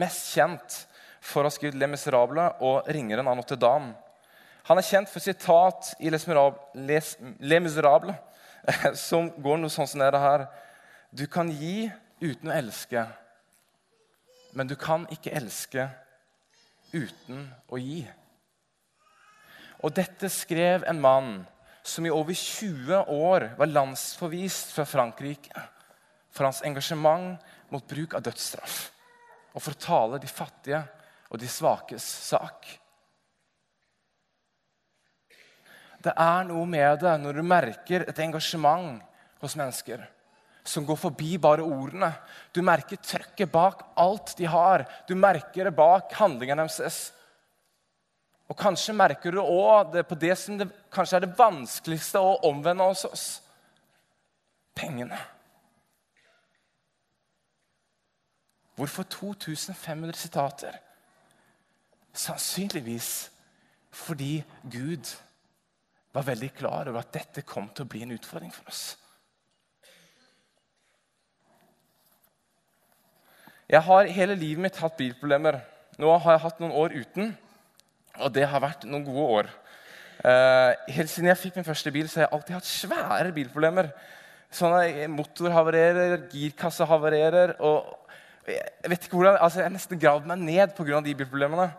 Mest 0.01 0.31
kjent 0.33 0.79
for 1.21 1.45
å 1.45 1.51
ha 1.51 1.53
skrevet 1.53 1.77
'Le 1.77 1.91
Miserable' 1.93 2.47
og 2.65 2.89
'Ringeren 2.89 3.29
av 3.29 3.37
Notre-Dame'. 3.37 3.93
Han 4.71 4.81
er 4.81 4.89
kjent 4.89 5.13
for 5.13 5.21
sitat 5.21 5.93
i 6.01 6.09
'Le 6.09 7.61
Miserable', 7.61 8.17
som 9.09 9.29
går 9.37 9.61
noe 9.61 9.75
sånn 9.75 9.91
som 9.93 10.01
det 10.01 10.25
her. 10.25 10.47
Du 11.13 11.27
kan 11.27 11.53
gi 11.53 11.91
uten 12.25 12.49
å 12.49 12.57
elske, 12.57 13.05
men 14.57 14.67
du 14.67 14.77
kan 14.81 15.05
ikke 15.13 15.37
elske 15.37 15.91
uten 16.97 17.51
å 17.69 17.77
gi. 17.77 18.07
Og 19.83 19.95
dette 19.95 20.31
skrev 20.31 20.87
en 20.87 21.01
mann 21.03 21.33
som 21.83 22.07
i 22.07 22.13
over 22.15 22.35
20 22.39 23.11
år 23.11 23.49
var 23.59 23.71
landsforvist 23.71 24.75
fra 24.77 24.87
Frankrike 24.87 25.65
for 26.33 26.47
hans 26.47 26.63
engasjement 26.67 27.43
mot 27.73 27.87
bruk 27.89 28.15
av 28.15 28.23
dødsstraff 28.25 28.85
og 29.53 29.61
for 29.61 29.75
å 29.75 29.83
tale 29.83 30.21
de 30.23 30.31
fattige 30.31 30.81
og 31.33 31.41
de 31.41 31.49
svakes 31.51 32.05
sak. 32.29 32.69
Det 36.03 36.15
er 36.19 36.47
noe 36.49 36.65
med 36.67 37.03
det 37.03 37.13
når 37.21 37.39
du 37.39 37.45
merker 37.47 38.07
et 38.09 38.23
engasjement 38.25 39.03
hos 39.43 39.57
mennesker 39.59 40.03
som 40.65 40.87
går 40.87 40.99
forbi 40.99 41.37
bare 41.43 41.65
ordene. 41.67 42.13
Du 42.55 42.63
merker 42.63 43.01
trøkket 43.03 43.51
bak 43.51 43.83
alt 43.99 44.35
de 44.39 44.47
har. 44.47 44.85
Du 45.09 45.15
merker 45.19 45.67
det 45.67 45.75
bak 45.75 46.13
handlingene 46.19 46.67
deres. 46.69 47.11
Og 48.51 48.59
Kanskje 48.59 48.95
merker 48.97 49.33
du 49.33 49.41
òg 49.41 49.93
det 49.95 50.07
på 50.09 50.19
det 50.19 50.35
som 50.39 50.59
det, 50.59 50.69
kanskje 50.93 51.19
er 51.19 51.25
det 51.27 51.39
vanskeligste 51.39 52.21
å 52.21 52.41
omvende 52.49 52.89
hos 52.91 53.05
oss 53.09 53.27
pengene. 54.77 55.19
Hvorfor 58.77 59.07
2500 59.09 60.17
sitater? 60.17 60.79
Sannsynligvis 62.13 63.31
fordi 63.93 64.43
Gud 64.73 65.09
var 66.13 66.27
veldig 66.27 66.51
klar 66.57 66.89
over 66.89 67.01
at 67.01 67.13
dette 67.13 67.45
kom 67.45 67.69
til 67.73 67.85
å 67.85 67.89
bli 67.93 68.03
en 68.05 68.15
utfordring 68.17 68.53
for 68.53 68.69
oss. 68.69 68.83
Jeg 73.73 73.81
har 73.87 74.11
hele 74.13 74.37
livet 74.37 74.61
mitt 74.67 74.81
hatt 74.83 74.99
bilproblemer. 74.99 75.61
Nå 76.01 76.11
har 76.25 76.35
jeg 76.35 76.43
hatt 76.43 76.59
noen 76.61 76.75
år 76.77 76.93
uten. 76.93 77.31
Og 78.21 78.33
det 78.35 78.45
har 78.49 78.61
vært 78.61 78.85
noen 78.85 79.05
gode 79.07 79.29
år. 79.39 79.51
Eh, 80.23 80.93
helt 80.99 81.11
siden 81.11 81.31
jeg 81.31 81.41
fikk 81.41 81.57
min 81.57 81.67
første 81.67 81.91
bil, 81.95 82.09
så 82.09 82.21
har 82.21 82.27
jeg 82.27 82.37
alltid 82.37 82.57
hatt 82.59 82.69
svære 82.69 83.33
bilproblemer. 83.35 83.89
Sånne 84.53 85.09
Motor 85.09 85.55
havarerer, 85.55 86.19
girkasse 86.31 86.85
havarerer. 86.87 87.55
og 87.59 87.99
Jeg 88.47 88.91
vet 88.91 89.07
ikke 89.07 89.17
hvordan, 89.17 89.39
altså 89.41 89.63
jeg 89.63 89.73
nesten 89.73 90.01
gravd 90.01 90.27
meg 90.27 90.39
ned 90.39 90.77
pga. 90.77 91.01
de 91.01 91.15
bilproblemene. 91.15 91.73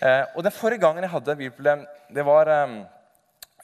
Eh, 0.00 0.24
og 0.34 0.44
Den 0.44 0.52
forrige 0.52 0.80
gangen 0.80 1.02
jeg 1.02 1.10
hadde 1.10 1.36
bilproblem, 1.36 1.86
det 2.14 2.24
var, 2.24 2.48
eh, 2.48 2.84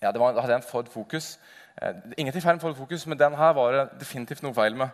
ja, 0.03 0.13
det 0.13 0.21
var, 0.21 0.33
da 0.33 0.41
hadde 0.41 0.53
jeg 0.53 0.63
en 0.63 0.71
Ford 0.71 0.89
Focus. 0.89 1.39
Eh, 1.81 1.95
ingenting 2.19 2.43
feil 2.43 2.55
med 2.55 2.61
Ford 2.61 2.77
Focus, 2.77 3.07
men 3.07 3.19
den 3.19 3.35
her 3.35 3.53
var 3.53 3.73
det 3.73 4.01
definitivt 4.01 4.43
noe 4.43 4.55
feil 4.55 4.77
med. 4.77 4.89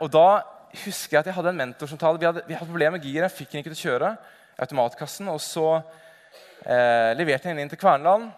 og 0.00 0.10
Da 0.10 0.42
husker 0.84 1.16
jeg 1.16 1.18
at 1.18 1.26
jeg 1.26 1.34
hadde 1.34 1.48
en 1.48 1.56
mentorsamtale. 1.56 2.18
Vi 2.18 2.26
hadde, 2.26 2.42
vi 2.46 2.54
hadde 2.54 2.70
problemer 2.70 2.98
med 2.98 3.00
giret, 3.00 3.32
fikk 3.32 3.52
den 3.52 3.58
ikke 3.58 3.74
til 3.74 3.78
å 3.78 3.90
kjøre 3.90 4.16
automatkassen. 4.58 5.30
Og 5.32 5.40
så 5.42 5.68
eh, 6.66 7.14
leverte 7.18 7.48
jeg 7.48 7.56
den 7.56 7.64
inn 7.64 7.72
til 7.72 7.80
Kverneland. 7.80 8.28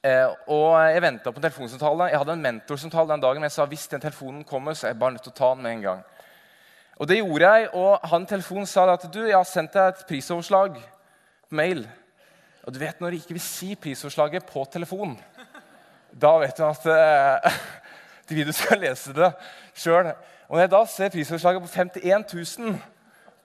Eh, 0.00 0.26
og 0.48 0.78
jeg 0.88 1.02
venta 1.04 1.32
på 1.32 1.40
en 1.40 1.44
telefonsamtale. 1.44 2.08
Jeg 2.12 2.22
hadde 2.22 2.36
en 2.38 2.46
mentorsamtale 2.46 3.12
den 3.12 3.24
dagen. 3.24 3.42
Men 3.42 3.50
jeg 3.50 3.58
sa 3.58 3.68
hvis 3.68 3.88
den 3.92 4.02
telefonen 4.02 4.44
kommer, 4.48 4.74
så 4.74 4.86
er 4.86 4.94
jeg 4.94 5.02
bare 5.02 5.16
nødt 5.16 5.26
til 5.28 5.34
å 5.34 5.40
ta 5.40 5.52
den 5.54 5.66
med 5.66 5.76
en 5.76 5.86
gang. 5.88 6.04
Og 7.00 7.08
det 7.08 7.16
gjorde 7.16 7.48
jeg, 7.48 7.68
og 7.80 8.10
han 8.12 8.26
telefonen 8.28 8.68
sa 8.68 8.84
at 8.92 9.06
du, 9.08 9.22
jeg 9.24 9.36
har 9.36 9.48
sendt 9.48 9.72
deg 9.72 9.88
et 9.88 10.02
prisoverslag 10.08 10.74
på 10.76 11.56
mail. 11.56 11.86
Og 12.68 12.74
du 12.74 12.78
vet 12.82 13.00
når 13.00 13.14
de 13.14 13.20
ikke 13.22 13.36
vil 13.38 13.44
si 13.44 13.72
prisoverslaget 13.72 14.44
på 14.44 14.66
telefon, 14.72 15.14
da 16.12 16.34
vet 16.42 16.58
du 16.58 16.64
at 16.66 16.84
eh, 16.92 17.56
de 18.28 18.36
vil 18.36 18.50
du 18.50 18.52
skal 18.52 18.82
lese 18.84 19.14
det 19.16 19.30
sjøl. 19.72 20.12
Og 20.48 20.58
når 20.58 20.64
jeg 20.66 20.72
da 20.74 20.82
ser 20.92 21.12
prisoverslaget 21.14 21.64
på 21.64 21.72
51 21.72 22.26
000 22.58 22.76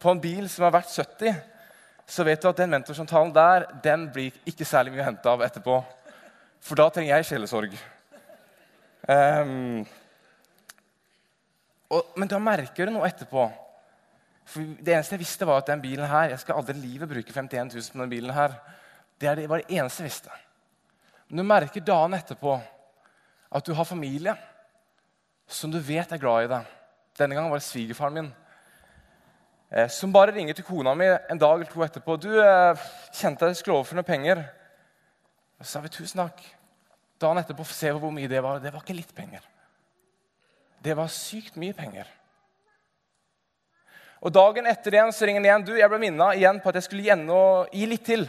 på 0.03 0.12
en 0.12 0.22
bil 0.22 0.50
som 0.51 0.67
har 0.67 0.75
vært 0.75 0.91
70 0.91 1.55
så 2.06 2.24
vet 2.24 2.42
du 2.42 2.50
at 2.50 2.60
den 2.62 2.70
mentorsamtalen 2.70 3.34
der 3.34 3.66
den 3.84 4.08
blir 4.14 4.36
ikke 4.46 4.68
særlig 4.68 4.94
mye 4.94 5.04
å 5.04 5.08
hente 5.10 5.32
av 5.32 5.44
etterpå. 5.46 5.80
For 6.62 6.78
da 6.78 6.88
trenger 6.94 7.16
jeg 7.16 7.30
sjelesorg. 7.32 7.76
Um, 9.06 9.84
og, 11.94 12.14
men 12.18 12.30
da 12.30 12.42
merker 12.42 12.88
du 12.88 12.96
noe 12.96 13.10
etterpå. 13.10 13.48
For 14.46 14.78
Det 14.78 14.94
eneste 14.94 15.18
jeg 15.18 15.24
visste, 15.26 15.48
var 15.50 15.62
at 15.62 15.70
den 15.70 15.82
bilen 15.82 16.10
her, 16.10 16.30
jeg 16.34 16.44
skal 16.44 16.62
aldri 16.62 16.78
i 16.78 16.86
livet 16.86 17.10
bruke 17.10 17.34
51 17.34 17.74
000 17.74 17.92
på 17.94 18.04
den 18.04 18.14
bilen 18.14 18.34
her. 18.34 18.58
Det, 19.18 19.36
det 19.42 19.50
var 19.50 19.62
det 19.62 19.78
eneste 19.78 20.04
jeg 20.04 20.12
visste. 20.12 20.40
Men 21.28 21.42
du 21.42 21.50
merker 21.50 21.86
dagen 21.86 22.18
etterpå 22.18 22.60
at 23.56 23.66
du 23.66 23.74
har 23.74 23.88
familie 23.88 24.36
som 25.48 25.72
du 25.74 25.80
vet 25.82 26.12
er 26.12 26.22
glad 26.22 26.46
i 26.46 26.52
deg. 26.52 26.74
Denne 27.18 27.38
gangen 27.38 27.50
var 27.54 27.62
det 27.62 27.68
svigerfaren 27.68 28.18
min 28.18 28.34
som 29.91 30.13
bare 30.13 30.32
ringer 30.32 30.55
til 30.55 30.63
kona 30.63 30.94
mi 30.96 31.05
en 31.05 31.39
dag 31.39 31.58
eller 31.58 31.67
to 31.67 31.84
etterpå. 31.84 32.15
'Du, 32.15 32.32
eh, 32.39 32.77
kjente 33.12 33.46
jeg 33.46 33.55
skulle 33.55 33.77
overføre 33.77 34.00
noen 34.00 34.08
penger.' 34.08 34.46
Og 35.60 35.65
så 35.65 35.72
sa 35.72 35.79
vi 35.82 35.89
tusen 35.89 36.20
takk. 36.20 36.39
Dagen 37.20 37.38
etterpå 37.38 37.63
ser 37.67 37.94
vi 37.94 38.00
hvor 38.00 38.12
mye 38.12 38.27
det 38.27 38.44
var. 38.44 38.60
Det 38.60 38.72
var 38.74 38.82
ikke 38.84 38.96
litt 38.96 39.15
penger. 39.15 39.41
Det 40.84 40.96
var 40.96 41.08
sykt 41.08 41.55
mye 41.55 41.74
penger. 41.74 42.08
Og 44.22 44.34
Dagen 44.34 44.67
etter 44.67 44.96
igjen 44.96 45.12
så 45.12 45.25
ringer 45.25 45.41
han 45.41 45.46
igjen. 45.46 45.65
Du, 45.65 45.74
jeg 45.79 45.89
ble 45.89 46.00
minna 46.00 46.34
igjen 46.36 46.60
på 46.60 46.70
at 46.70 46.79
jeg 46.79 46.88
skulle 46.88 47.08
gjennom, 47.08 47.67
gi 47.72 47.86
litt 47.86 48.05
til. 48.05 48.27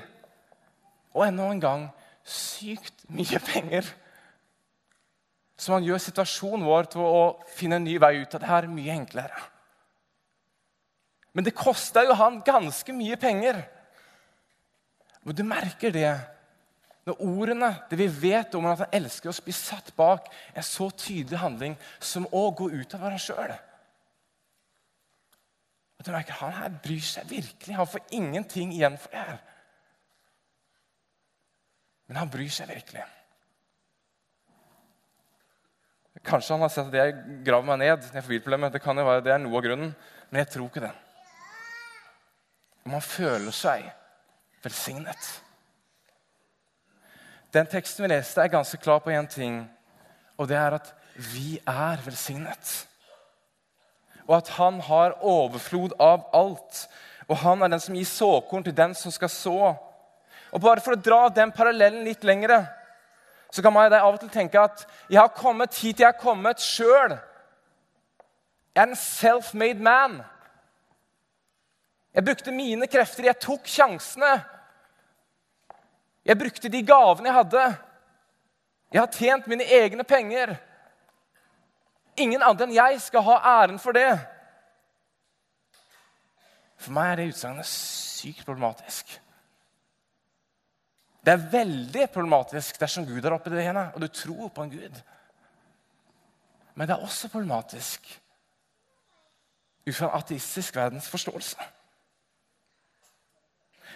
Og 1.15 1.27
enda 1.27 1.51
en 1.51 1.61
gang 1.63 1.89
sykt 2.27 3.07
mye 3.09 3.39
penger. 3.39 3.87
Som 5.57 5.79
han 5.79 5.87
gjør 5.87 6.03
situasjonen 6.03 6.67
vår 6.67 6.91
til 6.93 7.07
å 7.07 7.21
finne 7.57 7.79
en 7.79 7.87
ny 7.87 7.99
vei 8.03 8.17
ut 8.21 8.35
av 8.35 8.43
det 8.43 8.51
her 8.51 8.67
mye 8.71 8.99
enklere. 8.99 9.47
Men 11.37 11.45
det 11.45 11.53
kosta 11.53 12.01
jo 12.07 12.17
han 12.17 12.41
ganske 12.41 12.95
mye 12.97 13.19
penger. 13.21 13.59
Og 15.29 15.37
du 15.37 15.43
merker 15.45 15.93
det 15.93 16.15
når 17.07 17.21
ordene, 17.23 17.69
det 17.91 17.99
vi 18.01 18.07
vet 18.09 18.55
om 18.59 18.67
at 18.71 18.87
han 18.87 18.97
elsker 18.99 19.31
oss, 19.31 19.43
blir 19.45 19.55
satt 19.55 19.93
bak 19.99 20.31
en 20.57 20.65
så 20.65 20.89
tydelig 20.91 21.39
handling 21.39 21.77
som 22.01 22.25
å 22.35 22.49
gå 22.57 22.71
ut 22.73 22.97
av 22.97 23.05
oss 23.13 23.29
sjøl. 23.29 23.53
Han 26.07 26.57
her 26.57 26.75
bryr 26.83 27.03
seg 27.03 27.29
virkelig. 27.29 27.77
Han 27.77 27.89
får 27.91 28.09
ingenting 28.15 28.73
igjen 28.73 28.97
for 29.03 29.13
det 29.13 29.29
her. 29.29 29.39
Men 32.07 32.21
han 32.23 32.31
bryr 32.31 32.53
seg 32.55 32.71
virkelig. 32.71 33.05
Kanskje 36.27 36.55
han 36.55 36.63
har 36.65 36.73
sett 36.73 36.95
at 36.95 37.01
jeg 37.01 37.17
graver 37.47 37.75
meg 37.75 37.83
ned. 37.83 38.71
Det 38.73 38.83
kan 38.83 38.99
jo 38.99 39.07
være 39.07 39.27
det 39.27 39.35
er 39.35 39.43
noe 39.43 39.59
av 39.59 39.67
grunnen, 39.67 39.93
men 40.31 40.43
jeg 40.43 40.55
tror 40.55 40.71
ikke 40.71 40.87
det. 40.87 40.95
Om 42.87 42.95
man 42.95 43.03
føler 43.03 43.51
seg 43.51 43.89
velsignet. 44.63 45.31
Den 47.51 47.67
teksten 47.67 48.05
vi 48.05 48.13
leste, 48.13 48.43
er 48.43 48.53
ganske 48.53 48.79
klar 48.79 49.01
på 49.03 49.11
én 49.11 49.27
ting, 49.27 49.65
og 50.39 50.47
det 50.49 50.57
er 50.57 50.77
at 50.79 50.93
vi 51.33 51.57
er 51.67 51.99
velsignet. 52.05 52.87
Og 54.27 54.37
at 54.37 54.53
han 54.59 54.79
har 54.87 55.17
overflod 55.19 55.97
av 55.99 56.29
alt. 56.35 56.87
Og 57.27 57.37
han 57.43 57.63
er 57.63 57.75
den 57.75 57.83
som 57.83 57.99
gir 57.99 58.07
såkorn 58.07 58.67
til 58.67 58.77
den 58.77 58.95
som 58.95 59.11
skal 59.11 59.31
så. 59.35 59.75
Og 60.53 60.63
bare 60.63 60.81
For 60.81 60.95
å 60.95 61.03
dra 61.09 61.29
den 61.29 61.53
parallellen 61.53 62.07
litt 62.07 62.25
lengre 62.25 62.67
så 63.51 63.63
kan 63.63 63.73
man 63.73 63.93
av 63.95 64.13
og 64.13 64.21
til 64.21 64.31
tenke 64.31 64.61
at 64.61 64.83
jeg 65.09 65.21
har 65.21 65.31
kommet 65.33 65.75
hit 65.79 66.01
jeg 66.03 66.11
har 66.11 66.19
kommet 66.21 66.61
sjøl. 66.61 67.15
Jeg 68.75 68.83
er 68.83 68.91
en 68.91 68.99
self-made 68.99 69.83
man. 69.83 70.19
Jeg 72.17 72.25
brukte 72.25 72.53
mine 72.55 72.87
krefter, 72.89 73.27
jeg 73.29 73.37
tok 73.45 73.67
sjansene. 73.69 74.31
Jeg 76.25 76.39
brukte 76.41 76.71
de 76.73 76.81
gavene 76.87 77.29
jeg 77.29 77.37
hadde. 77.37 77.65
Jeg 78.95 79.03
har 79.03 79.13
tjent 79.13 79.51
mine 79.53 79.67
egne 79.69 80.07
penger. 80.09 80.55
Ingen 82.17 82.43
andre 82.43 82.65
enn 82.65 82.75
jeg 82.79 83.03
skal 83.05 83.27
ha 83.27 83.37
æren 83.61 83.77
for 83.83 83.93
det. 83.93 84.09
For 86.81 86.97
meg 86.97 87.13
er 87.13 87.21
det 87.21 87.29
utsagnet 87.35 87.69
sykt 87.69 88.47
problematisk. 88.49 89.13
Det 91.21 91.35
er 91.35 91.47
veldig 91.53 92.09
problematisk 92.15 92.81
dersom 92.81 93.05
Gud 93.05 93.25
er 93.25 93.35
oppi 93.37 93.53
det 93.53 93.67
ene, 93.67 93.91
og 93.93 94.01
du 94.01 94.09
tror 94.09 94.49
på 94.55 94.65
en 94.65 94.73
Gud. 94.73 95.01
Men 96.77 96.89
det 96.89 96.97
er 96.97 97.05
også 97.05 97.29
problematisk 97.29 98.09
ut 99.87 99.95
fra 99.95 100.09
en 100.09 100.23
ateistisk 100.23 100.77
verdensforståelse. 100.81 101.76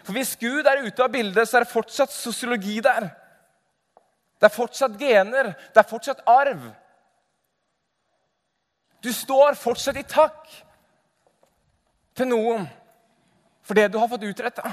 For 0.05 0.17
hvis 0.17 0.37
Gud 0.41 0.67
er 0.67 0.85
ute 0.85 1.05
av 1.05 1.13
bildet, 1.13 1.49
så 1.49 1.59
er 1.59 1.65
det 1.65 1.73
fortsatt 1.73 2.13
sosiologi 2.15 2.79
der. 2.85 3.11
Det 4.41 4.49
er 4.49 4.55
fortsatt 4.55 4.97
gener, 5.01 5.53
det 5.53 5.83
er 5.83 5.89
fortsatt 5.89 6.23
arv. 6.29 6.71
Du 9.05 9.13
står 9.13 9.57
fortsatt 9.61 9.99
i 10.01 10.07
takk 10.09 10.49
til 12.17 12.29
noen 12.29 12.67
for 13.65 13.77
det 13.77 13.91
du 13.93 13.99
har 14.01 14.09
fått 14.11 14.25
utretta. 14.29 14.73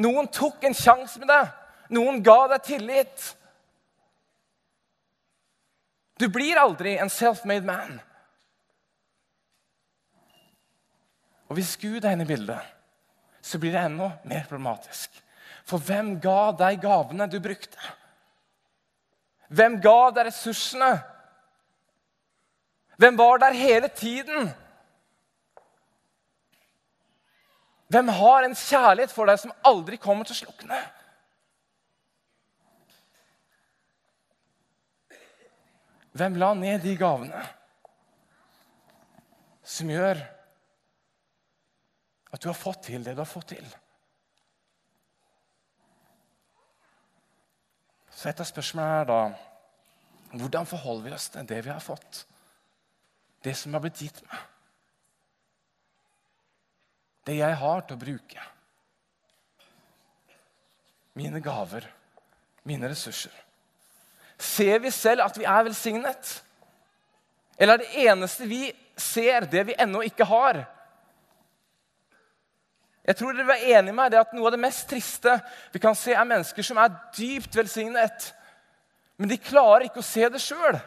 Noen 0.00 0.28
tok 0.32 0.64
en 0.64 0.76
sjanse 0.76 1.20
med 1.20 1.30
deg. 1.30 1.50
Noen 1.94 2.20
ga 2.24 2.38
deg 2.52 2.66
tillit. 2.66 3.24
Du 6.20 6.28
blir 6.28 6.60
aldri 6.60 6.96
en 7.00 7.10
self-made 7.12 7.66
man. 7.66 7.98
Og 11.50 11.58
hvis 11.58 11.74
Gud 11.80 12.04
er 12.04 12.14
inne 12.14 12.26
i 12.26 12.30
bildet, 12.30 12.60
så 13.50 13.58
blir 13.58 13.74
det 13.74 13.82
enda 13.82 14.12
mer 14.22 14.44
problematisk. 14.46 15.10
For 15.66 15.82
hvem 15.82 16.14
ga 16.22 16.52
deg 16.54 16.78
gavene 16.82 17.26
du 17.30 17.40
brukte? 17.42 17.78
Hvem 19.50 19.80
ga 19.82 20.10
deg 20.14 20.28
ressursene? 20.28 20.90
Hvem 23.00 23.18
var 23.18 23.42
der 23.42 23.56
hele 23.58 23.88
tiden? 23.88 24.52
Hvem 27.90 28.12
har 28.14 28.46
en 28.46 28.54
kjærlighet 28.54 29.10
for 29.10 29.26
deg 29.26 29.40
som 29.42 29.54
aldri 29.66 29.98
kommer 29.98 30.28
til 30.28 30.36
å 30.36 30.40
slukne? 30.44 30.78
Hvem 36.14 36.38
la 36.38 36.52
ned 36.54 36.84
de 36.86 36.94
gavene 36.98 37.40
som 39.66 39.90
gjør 39.90 40.20
at 42.30 42.40
du 42.40 42.48
har 42.48 42.58
fått 42.58 42.84
til 42.86 43.04
det 43.04 43.14
du 43.16 43.22
har 43.22 43.28
fått 43.28 43.52
til? 43.54 43.66
Så 48.14 48.28
et 48.30 48.40
av 48.42 48.48
spørsmålene 48.48 49.00
er 49.00 49.10
da 49.10 49.20
hvordan 50.40 50.68
forholder 50.68 51.08
vi 51.08 51.16
oss 51.16 51.30
til 51.34 51.46
det 51.50 51.64
vi 51.66 51.72
har 51.72 51.82
fått? 51.82 52.24
Det 53.42 53.56
som 53.56 53.74
har 53.74 53.82
blitt 53.82 54.02
gitt 54.02 54.20
meg? 54.28 54.50
det 57.30 57.38
jeg 57.38 57.58
har 57.60 57.84
til 57.84 57.96
å 57.96 58.00
bruke. 58.00 58.44
Mine 61.18 61.40
gaver, 61.44 61.86
mine 62.66 62.90
ressurser. 62.90 63.34
Ser 64.40 64.80
vi 64.80 64.92
selv 64.94 65.26
at 65.26 65.36
vi 65.36 65.44
er 65.48 65.66
velsignet? 65.66 66.36
Eller 67.60 67.76
er 67.76 67.82
det 67.82 68.06
eneste 68.08 68.48
vi 68.48 68.70
ser, 68.96 69.44
det 69.50 69.66
vi 69.68 69.76
ennå 69.78 70.02
ikke 70.06 70.26
har? 70.28 70.62
Jeg 73.10 73.16
tror 73.18 73.34
dere 73.34 73.56
er 73.56 73.80
enig 73.80 73.90
med 73.90 73.96
meg 73.98 74.14
i 74.14 74.20
at 74.20 74.34
Noe 74.36 74.46
av 74.46 74.54
det 74.54 74.62
mest 74.62 74.84
triste 74.86 75.32
vi 75.74 75.80
kan 75.82 75.96
se, 75.98 76.12
er 76.14 76.28
mennesker 76.28 76.62
som 76.62 76.78
er 76.78 76.92
dypt 77.16 77.56
velsignet, 77.58 78.28
men 79.18 79.32
de 79.32 79.40
klarer 79.42 79.88
ikke 79.88 79.98
å 79.98 80.06
se 80.06 80.28
det 80.30 80.38
sjøl. 80.38 80.78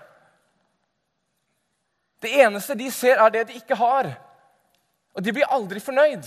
Det 2.23 2.31
eneste 2.45 2.77
de 2.79 2.87
ser, 2.95 3.19
er 3.19 3.33
det 3.33 3.43
de 3.49 3.59
ikke 3.59 3.75
har. 3.75 4.07
Og 5.11 5.25
de 5.25 5.35
blir 5.35 5.51
aldri 5.51 5.83
fornøyd. 5.83 6.23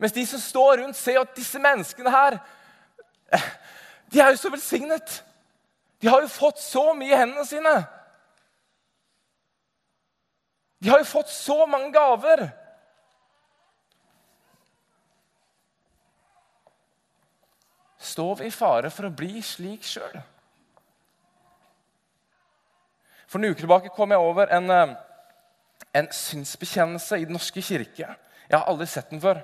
Mens 0.00 0.16
de 0.16 0.24
som 0.32 0.40
står 0.40 0.80
rundt, 0.80 0.96
ser 0.96 1.20
at 1.20 1.36
disse 1.36 1.60
menneskene 1.60 2.12
her 2.12 2.40
De 4.12 4.20
er 4.22 4.30
jo 4.30 4.38
så 4.38 4.48
velsignet. 4.54 5.20
De 6.00 6.08
har 6.08 6.22
jo 6.22 6.30
fått 6.30 6.60
så 6.62 6.92
mye 6.94 7.10
i 7.10 7.18
hendene 7.18 7.44
sine. 7.44 7.72
De 10.80 10.88
har 10.88 11.02
jo 11.02 11.08
fått 11.10 11.28
så 11.34 11.66
mange 11.66 11.90
gaver. 11.92 12.46
Står 18.06 18.40
vi 18.40 18.50
i 18.50 18.54
fare 18.54 18.92
for 18.94 19.08
å 19.08 19.14
bli 19.14 19.42
slik 19.44 19.86
sjøl? 19.86 20.14
For 23.26 23.42
noen 23.42 23.56
uker 23.56 23.66
tilbake 23.66 23.92
kom 23.94 24.14
jeg 24.14 24.22
over 24.22 24.52
en 24.54 24.70
eh, 24.70 24.94
en 25.96 26.08
synsbekjennelse 26.12 27.20
i 27.20 27.24
Den 27.24 27.36
norske 27.36 27.62
kirke. 27.62 28.08
Jeg 28.46 28.58
har 28.58 28.66
aldri 28.68 28.86
sett 28.90 29.10
den 29.10 29.22
før. 29.22 29.40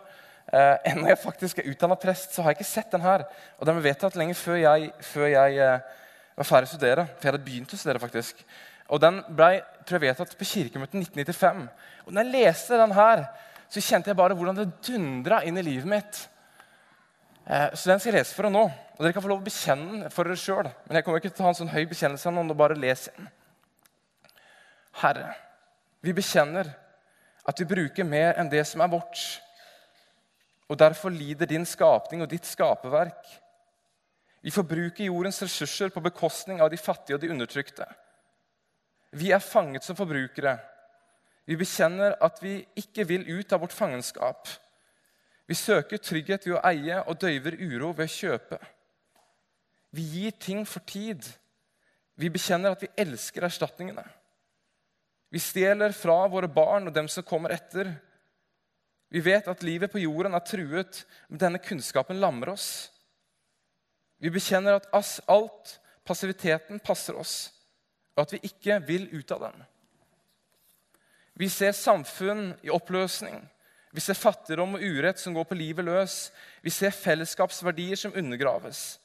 Eh, 0.53 0.77
ennå 0.93 1.09
jeg 1.09 1.21
faktisk 1.23 1.59
er 1.59 1.71
utdanna 1.71 1.97
prest, 2.01 2.35
så 2.35 2.43
har 2.43 2.53
jeg 2.53 2.61
ikke 2.61 2.71
sett 2.71 2.93
den 2.93 3.05
her. 3.05 3.25
Og 3.59 3.67
den 3.67 3.79
ble 3.79 3.89
vedtatt 3.89 4.19
lenge 4.19 4.37
før 4.39 4.59
jeg, 4.61 4.91
før 5.07 5.31
jeg 5.33 5.63
eh, 5.63 6.03
var 6.37 6.49
ferdig 6.49 6.71
å 6.71 6.75
studere. 6.75 7.07
For 7.15 7.27
jeg 7.27 7.33
hadde 7.33 7.47
begynt 7.47 7.73
å 7.73 7.81
studere, 7.81 8.03
faktisk. 8.03 8.45
Og 8.93 9.01
Den 9.01 9.23
ble 9.33 9.63
tror 9.87 9.97
jeg, 9.97 10.05
vedtatt 10.11 10.37
på 10.37 10.49
kirkemøtet 10.51 10.99
1995. 11.01 11.65
Og 12.07 12.13
når 12.13 12.27
jeg 12.27 12.35
leste 12.35 12.81
den 12.81 12.95
her, 12.99 13.25
så 13.73 13.81
kjente 13.81 14.13
jeg 14.13 14.19
bare 14.19 14.37
hvordan 14.37 14.59
det 14.59 14.69
dundra 14.85 15.41
inn 15.49 15.57
i 15.57 15.65
livet 15.65 15.89
mitt. 15.89 16.19
Eh, 17.47 17.75
så 17.75 17.91
den 17.91 18.01
skal 18.01 18.13
jeg 18.13 18.21
lese 18.21 18.35
for 18.37 18.47
dere 18.47 18.55
nå. 18.55 18.65
Og 18.97 19.05
Dere 19.05 19.15
kan 19.17 19.25
få 19.25 19.31
lov 19.33 19.41
å 19.43 19.47
bekjenne 19.47 20.03
den 20.05 20.15
for 20.15 20.29
dere 20.29 20.39
sjøl. 20.39 20.69
Men 20.87 20.99
jeg 20.99 21.07
kommer 21.07 21.23
ikke 21.23 21.33
til 21.33 21.43
å 21.43 21.49
ha 21.49 21.55
en 21.55 21.61
sånn 21.63 21.73
høy 21.73 21.85
bekjennelse 21.91 22.33
nå, 22.33 22.45
bare 22.55 22.79
leser 22.79 23.17
den. 23.19 23.31
Herre, 25.03 25.33
vi 26.05 26.15
bekjenner 26.15 26.69
at 27.49 27.59
vi 27.59 27.67
bruker 27.67 28.07
mer 28.07 28.37
enn 28.39 28.51
det 28.53 28.63
som 28.69 28.83
er 28.85 28.93
vårt. 28.93 29.23
Og 30.71 30.79
derfor 30.79 31.11
lider 31.11 31.49
din 31.49 31.67
skapning 31.67 32.23
og 32.23 32.31
ditt 32.31 32.47
skaperverk. 32.47 33.25
Vi 34.43 34.51
forbruker 34.51 35.07
jordens 35.07 35.41
ressurser 35.43 35.91
på 35.95 36.03
bekostning 36.03 36.63
av 36.63 36.71
de 36.71 36.79
fattige 36.81 37.17
og 37.17 37.23
de 37.23 37.31
undertrykte. 37.31 37.87
Vi 39.13 39.31
er 39.35 39.43
fanget 39.45 39.85
som 39.85 39.97
forbrukere. 39.99 40.57
Vi 41.47 41.59
bekjenner 41.59 42.17
at 42.23 42.39
vi 42.43 42.61
ikke 42.79 43.07
vil 43.07 43.27
ut 43.29 43.53
av 43.53 43.63
vårt 43.65 43.75
fangenskap. 43.75 44.49
Vi 45.47 45.57
søker 45.59 45.99
trygghet 45.99 46.47
ved 46.47 46.57
å 46.57 46.63
eie 46.69 47.01
og 47.03 47.19
døyver 47.21 47.59
uro 47.59 47.91
ved 47.97 48.07
å 48.07 48.15
kjøpe. 48.15 48.59
Vi 49.93 50.05
gir 50.15 50.37
ting 50.41 50.63
for 50.69 50.85
tid. 50.89 51.27
Vi 52.17 52.31
bekjenner 52.33 52.73
at 52.73 52.85
vi 52.85 52.93
elsker 53.03 53.45
erstatningene. 53.45 54.05
Vi 55.33 55.41
stjeler 55.41 55.95
fra 55.97 56.23
våre 56.29 56.49
barn 56.49 56.89
og 56.89 56.95
dem 56.95 57.09
som 57.09 57.25
kommer 57.25 57.55
etter. 57.55 57.91
Vi 59.13 59.21
vet 59.21 59.49
at 59.49 59.65
livet 59.65 59.93
på 59.93 60.01
jorden 60.01 60.37
er 60.37 60.45
truet, 60.45 61.03
men 61.29 61.41
denne 61.41 61.61
kunnskapen 61.61 62.21
lammer 62.21 62.53
oss. 62.55 62.89
Vi 64.23 64.31
bekjenner 64.33 64.79
at 64.79 64.89
alt 65.29 65.77
passiviteten 66.07 66.81
passer 66.85 67.17
oss, 67.19 67.51
og 68.17 68.25
at 68.25 68.35
vi 68.37 68.43
ikke 68.49 68.79
vil 68.87 69.09
ut 69.13 69.35
av 69.35 69.49
den. 69.49 69.65
Vi 71.35 71.49
ser 71.49 71.73
samfunn 71.77 72.53
i 72.63 72.71
oppløsning. 72.73 73.41
Vi 73.93 74.01
ser 74.01 74.17
fattigdom 74.17 74.79
og 74.79 74.85
urett 74.85 75.21
som 75.21 75.35
går 75.37 75.45
på 75.49 75.59
livet 75.59 75.85
løs. 75.85 76.17
Vi 76.65 76.73
ser 76.73 76.95
fellesskapsverdier 76.97 77.99
som 78.01 78.15
undergraves. 78.17 78.97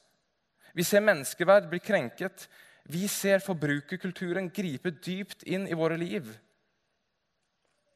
Vi 0.72 0.86
ser 0.88 1.04
menneskeverd 1.04 1.68
bli 1.72 1.82
krenket. 1.84 2.48
Vi 2.88 3.04
ser 3.12 3.44
forbrukerkulturen 3.44 4.48
gripe 4.54 4.94
dypt 5.04 5.44
inn 5.44 5.68
i 5.68 5.76
våre 5.76 5.98
liv. 6.00 6.30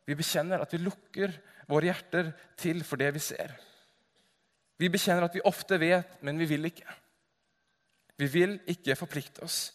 Vi 0.04 0.18
bekjenner 0.20 0.64
at 0.64 0.74
vi 0.74 0.82
lukker 0.84 1.32
våre 1.72 1.88
hjerter 1.88 2.34
til 2.60 2.84
for 2.84 3.00
det 3.00 3.14
vi 3.16 3.24
ser. 3.24 3.54
Vi 4.82 4.90
bekjenner 4.92 5.30
at 5.30 5.36
vi 5.38 5.44
ofte 5.48 5.78
vet, 5.80 6.18
men 6.26 6.42
vi 6.42 6.50
vil 6.50 6.68
ikke. 6.68 6.90
Vi 8.20 8.28
vil 8.28 8.58
ikke 8.70 8.98
forplikte 9.00 9.46
oss. 9.46 9.70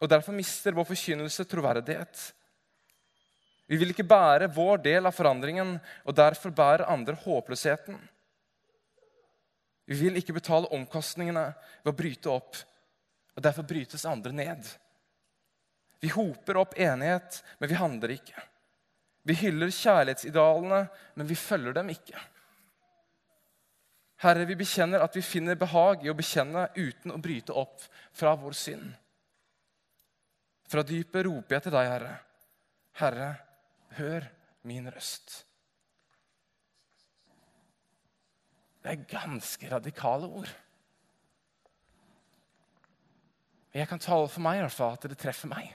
Og 0.00 0.08
Derfor 0.08 0.36
mister 0.36 0.76
vår 0.76 0.86
forkynnelse 0.92 1.44
troverdighet. 1.48 2.20
Vi 3.70 3.78
vil 3.78 3.92
ikke 3.92 4.08
bære 4.10 4.48
vår 4.50 4.80
del 4.82 5.06
av 5.06 5.14
forandringen, 5.14 5.76
og 6.02 6.16
derfor 6.18 6.50
bærer 6.50 6.88
andre 6.90 7.14
håpløsheten. 7.14 7.98
Vi 9.86 9.98
vil 9.98 10.18
ikke 10.18 10.34
betale 10.34 10.70
omkostningene 10.74 11.44
ved 11.84 11.92
å 11.92 11.96
bryte 11.96 12.32
opp, 12.32 12.58
og 13.36 13.44
derfor 13.46 13.66
brytes 13.70 14.06
andre 14.10 14.34
ned. 14.34 14.66
Vi 16.02 16.10
hoper 16.10 16.58
opp 16.58 16.74
enighet, 16.80 17.38
men 17.60 17.70
vi 17.70 17.78
handler 17.78 18.14
ikke. 18.16 18.42
Vi 19.22 19.36
hyller 19.44 19.70
kjærlighetsidealene, 19.70 20.80
men 21.14 21.28
vi 21.28 21.36
følger 21.38 21.76
dem 21.76 21.92
ikke. 21.92 22.18
Herre, 24.24 24.46
vi 24.48 24.56
bekjenner 24.58 25.04
at 25.04 25.14
vi 25.16 25.22
finner 25.24 25.58
behag 25.60 26.02
i 26.04 26.10
å 26.10 26.16
bekjenne 26.16 26.66
uten 26.74 27.14
å 27.14 27.20
bryte 27.22 27.54
opp 27.56 27.86
fra 28.16 28.34
vår 28.36 28.56
synd. 28.56 28.90
Fra 30.70 30.82
dypet 30.86 31.24
roper 31.26 31.56
jeg 31.56 31.66
til 31.66 31.74
deg, 31.76 31.92
Herre. 31.94 32.16
Herre, 33.00 33.30
hør 33.98 34.26
min 34.66 34.88
røst. 34.92 35.44
Det 38.80 38.92
er 38.92 39.08
ganske 39.10 39.70
radikale 39.72 40.26
ord. 40.26 40.52
Jeg 43.74 43.86
kan 43.88 44.02
tale 44.02 44.28
for 44.28 44.42
meg 44.42 44.58
i 44.58 44.64
hvert 44.64 44.74
fall 44.74 44.96
at 44.96 45.06
det 45.10 45.18
treffer 45.20 45.50
meg. 45.50 45.68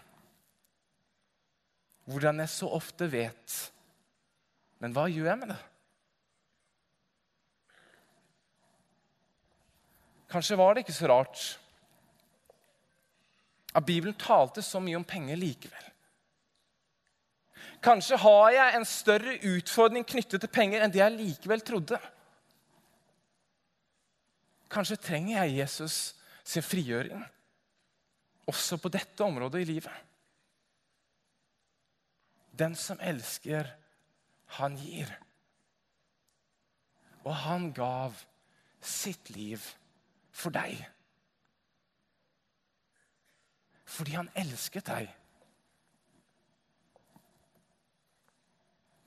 Hvordan 2.10 2.42
jeg 2.44 2.52
så 2.52 2.70
ofte 2.76 3.08
vet. 3.10 3.56
Men 4.84 4.94
hva 4.94 5.08
gjør 5.10 5.32
jeg 5.32 5.42
med 5.42 5.54
det? 5.54 5.62
Kanskje 10.36 10.58
var 10.60 10.74
det 10.74 10.84
ikke 10.84 10.98
så 10.98 11.08
rart 11.08 11.44
at 13.76 13.86
Bibelen 13.86 14.16
talte 14.20 14.64
så 14.64 14.80
mye 14.84 14.98
om 15.00 15.08
penger 15.08 15.40
likevel. 15.40 15.92
Kanskje 17.84 18.18
har 18.18 18.50
jeg 18.56 18.76
en 18.76 18.88
større 18.88 19.38
utfordring 19.52 20.06
knyttet 20.08 20.42
til 20.42 20.52
penger 20.52 20.84
enn 20.84 20.94
det 20.94 21.02
jeg 21.02 21.16
likevel 21.16 21.64
trodde. 21.66 22.00
Kanskje 24.72 25.00
trenger 25.00 25.44
jeg 25.44 25.60
Jesus 25.62 25.98
sin 26.46 26.66
frigjøring 26.66 27.24
også 28.50 28.78
på 28.82 28.92
dette 28.94 29.24
området 29.26 29.64
i 29.64 29.70
livet. 29.70 29.94
Den 32.56 32.76
som 32.80 33.00
elsker, 33.04 33.68
han 34.58 34.78
gir. 34.80 35.10
Og 37.26 37.34
han 37.36 37.72
gav 37.74 38.14
sitt 38.86 39.32
liv 39.34 39.62
for 40.36 40.54
deg. 40.54 40.78
Fordi 43.86 44.16
han 44.18 44.32
elsket 44.38 44.88
deg. 44.88 45.10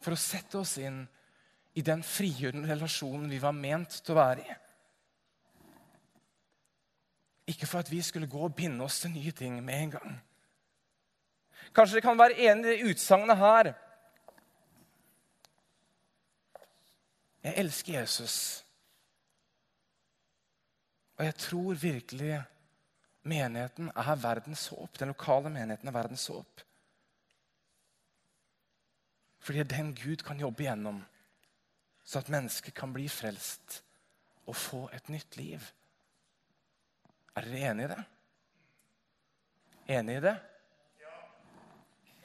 For 0.09 0.17
å 0.17 0.21
sette 0.21 0.57
oss 0.57 0.79
inn 0.81 1.03
i 1.77 1.83
den 1.85 2.01
frigjørende 2.01 2.71
relasjonen 2.71 3.29
vi 3.29 3.37
var 3.43 3.53
ment 3.53 3.99
til 4.01 4.15
å 4.15 4.17
være 4.17 4.41
i. 4.41 4.55
Ikke 7.53 7.67
for 7.69 7.85
at 7.85 7.91
vi 7.93 7.99
skulle 8.01 8.31
gå 8.33 8.41
og 8.41 8.55
binde 8.57 8.87
oss 8.87 9.03
til 9.03 9.13
nye 9.13 9.35
ting 9.37 9.59
med 9.61 9.83
en 9.83 9.93
gang. 9.93 10.15
Kanskje 11.77 11.99
dere 11.99 12.07
kan 12.07 12.17
være 12.23 12.39
enig 12.41 12.65
i 12.65 12.71
det 12.71 12.95
utsagnet 12.95 13.37
her. 13.37 13.71
Jeg 17.45 17.59
elsker 17.67 17.99
Jesus. 17.99 18.39
Og 21.19 21.27
jeg 21.29 21.37
tror 21.45 21.83
virkelig 21.85 22.33
menigheten 23.29 23.93
er 23.93 24.25
verdens 24.25 24.65
håp. 24.73 24.97
Den 24.97 25.13
lokale 25.13 25.53
menigheten 25.53 25.93
er 25.93 25.99
verdens 26.01 26.25
håp. 26.33 26.65
Fordi 29.41 29.63
den 29.63 29.95
Gud 29.95 30.25
kan 30.27 30.41
jobbe 30.41 30.65
igjennom, 30.65 31.03
så 32.05 32.19
at 32.19 32.31
mennesket 32.33 32.75
kan 32.75 32.93
bli 32.93 33.09
frelst 33.09 33.83
og 34.49 34.57
få 34.57 34.89
et 34.97 35.09
nytt 35.13 35.37
liv. 35.37 35.65
Er 37.37 37.47
dere 37.47 37.71
enig 37.71 37.85
i 37.85 37.91
det? 37.93 38.03
Enig 39.99 40.17
i 40.19 40.25
det? 40.25 40.37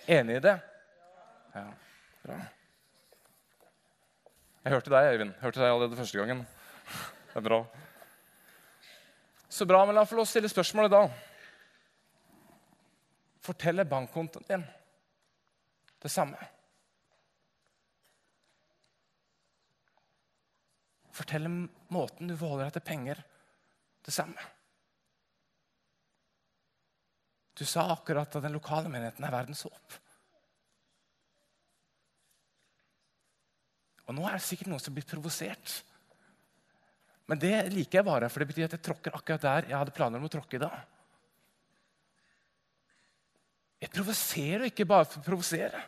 Enig 0.07 0.35
i 0.39 0.43
det? 0.43 0.57
Ja, 1.53 1.65
bra. 2.23 2.37
Jeg 4.63 4.71
hørte 4.73 4.91
deg, 4.91 5.13
Øyvind. 5.13 5.33
Hørte 5.41 5.59
deg 5.59 5.69
allerede 5.69 5.99
første 5.99 6.17
gangen. 6.17 6.45
Det 7.27 7.35
er 7.39 7.45
bra. 7.45 7.59
Så 9.49 9.67
bra, 9.69 9.83
men 9.85 9.95
la 9.95 10.01
meg 10.01 10.09
få 10.09 10.17
lov 10.17 10.27
stille 10.31 10.49
spørsmålet 10.49 10.91
da. 10.95 11.03
Forteller 13.43 13.87
bankkontoen 13.87 14.47
din 14.47 14.63
det 16.03 16.11
samme? 16.11 16.39
Forteller 21.13 21.51
måten 21.93 22.29
du 22.29 22.35
forholder 22.37 22.69
deg 22.69 22.77
til 22.79 22.87
penger, 22.87 23.21
det 24.03 24.13
samme? 24.15 24.49
Du 27.53 27.63
sa 27.69 27.85
akkurat 27.93 28.33
at 28.33 28.43
den 28.43 28.55
lokale 28.55 28.89
menigheten 28.89 29.25
er 29.25 29.33
verdens 29.33 29.61
håp. 29.67 29.97
Og 34.09 34.17
nå 34.17 34.25
er 34.27 34.39
det 34.39 34.47
sikkert 34.47 34.73
noen 34.73 34.81
som 34.83 34.95
blir 34.95 35.05
provosert 35.07 35.83
men 37.29 37.39
det 37.39 37.55
liker 37.71 38.01
jeg 38.01 38.07
bare, 38.07 38.29
for 38.29 38.43
det 38.43 38.49
betyr 38.51 38.67
at 38.67 38.75
jeg 38.75 38.83
tråkker 38.83 39.15
akkurat 39.15 39.45
der 39.45 39.69
jeg 39.69 39.79
hadde 39.79 39.95
planer 39.95 40.19
om 40.19 40.27
å 40.27 40.31
tråkke 40.31 40.59
i 40.59 40.63
dag. 40.63 40.81
Jeg 43.83 43.91
provoserer 43.93 44.67
ikke 44.69 44.87
bare 44.87 45.07
for 45.07 45.21
å 45.21 45.27
provosere. 45.27 45.79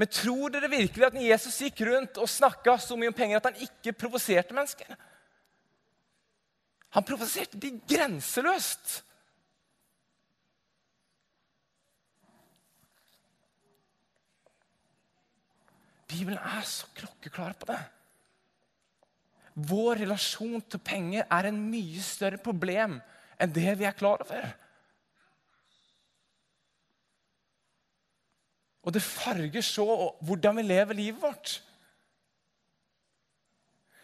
Men 0.00 0.08
tror 0.08 0.48
dere 0.48 0.70
virkelig 0.72 1.10
at 1.10 1.16
Jesus 1.20 1.58
gikk 1.60 1.82
rundt 1.84 2.18
og 2.22 2.28
snakka 2.30 2.78
så 2.80 2.96
mye 2.96 3.10
om 3.12 3.16
penger, 3.16 3.36
at 3.36 3.50
han 3.50 3.64
ikke 3.66 3.92
provoserte 4.00 4.56
mennesker? 4.56 4.94
Han 6.96 7.04
provoserte 7.04 7.60
de 7.60 7.74
grenseløst. 7.84 9.02
Bibelen 16.08 16.40
er 16.40 16.64
så 16.66 16.88
klokkeklar 16.96 17.52
på 17.60 17.68
det. 17.68 17.78
Vår 19.68 20.00
relasjon 20.00 20.64
til 20.64 20.80
penger 20.80 21.28
er 21.28 21.50
en 21.50 21.60
mye 21.68 22.00
større 22.02 22.40
problem 22.40 22.96
enn 23.36 23.52
det 23.52 23.76
vi 23.76 23.84
er 23.84 24.00
klar 24.00 24.24
over. 24.24 24.48
Og 28.90 28.94
det 28.94 29.02
farger 29.06 29.62
så 29.62 29.84
hvordan 30.26 30.56
vi 30.58 30.62
lever 30.66 30.96
livet 30.98 31.22
vårt. 31.22 31.50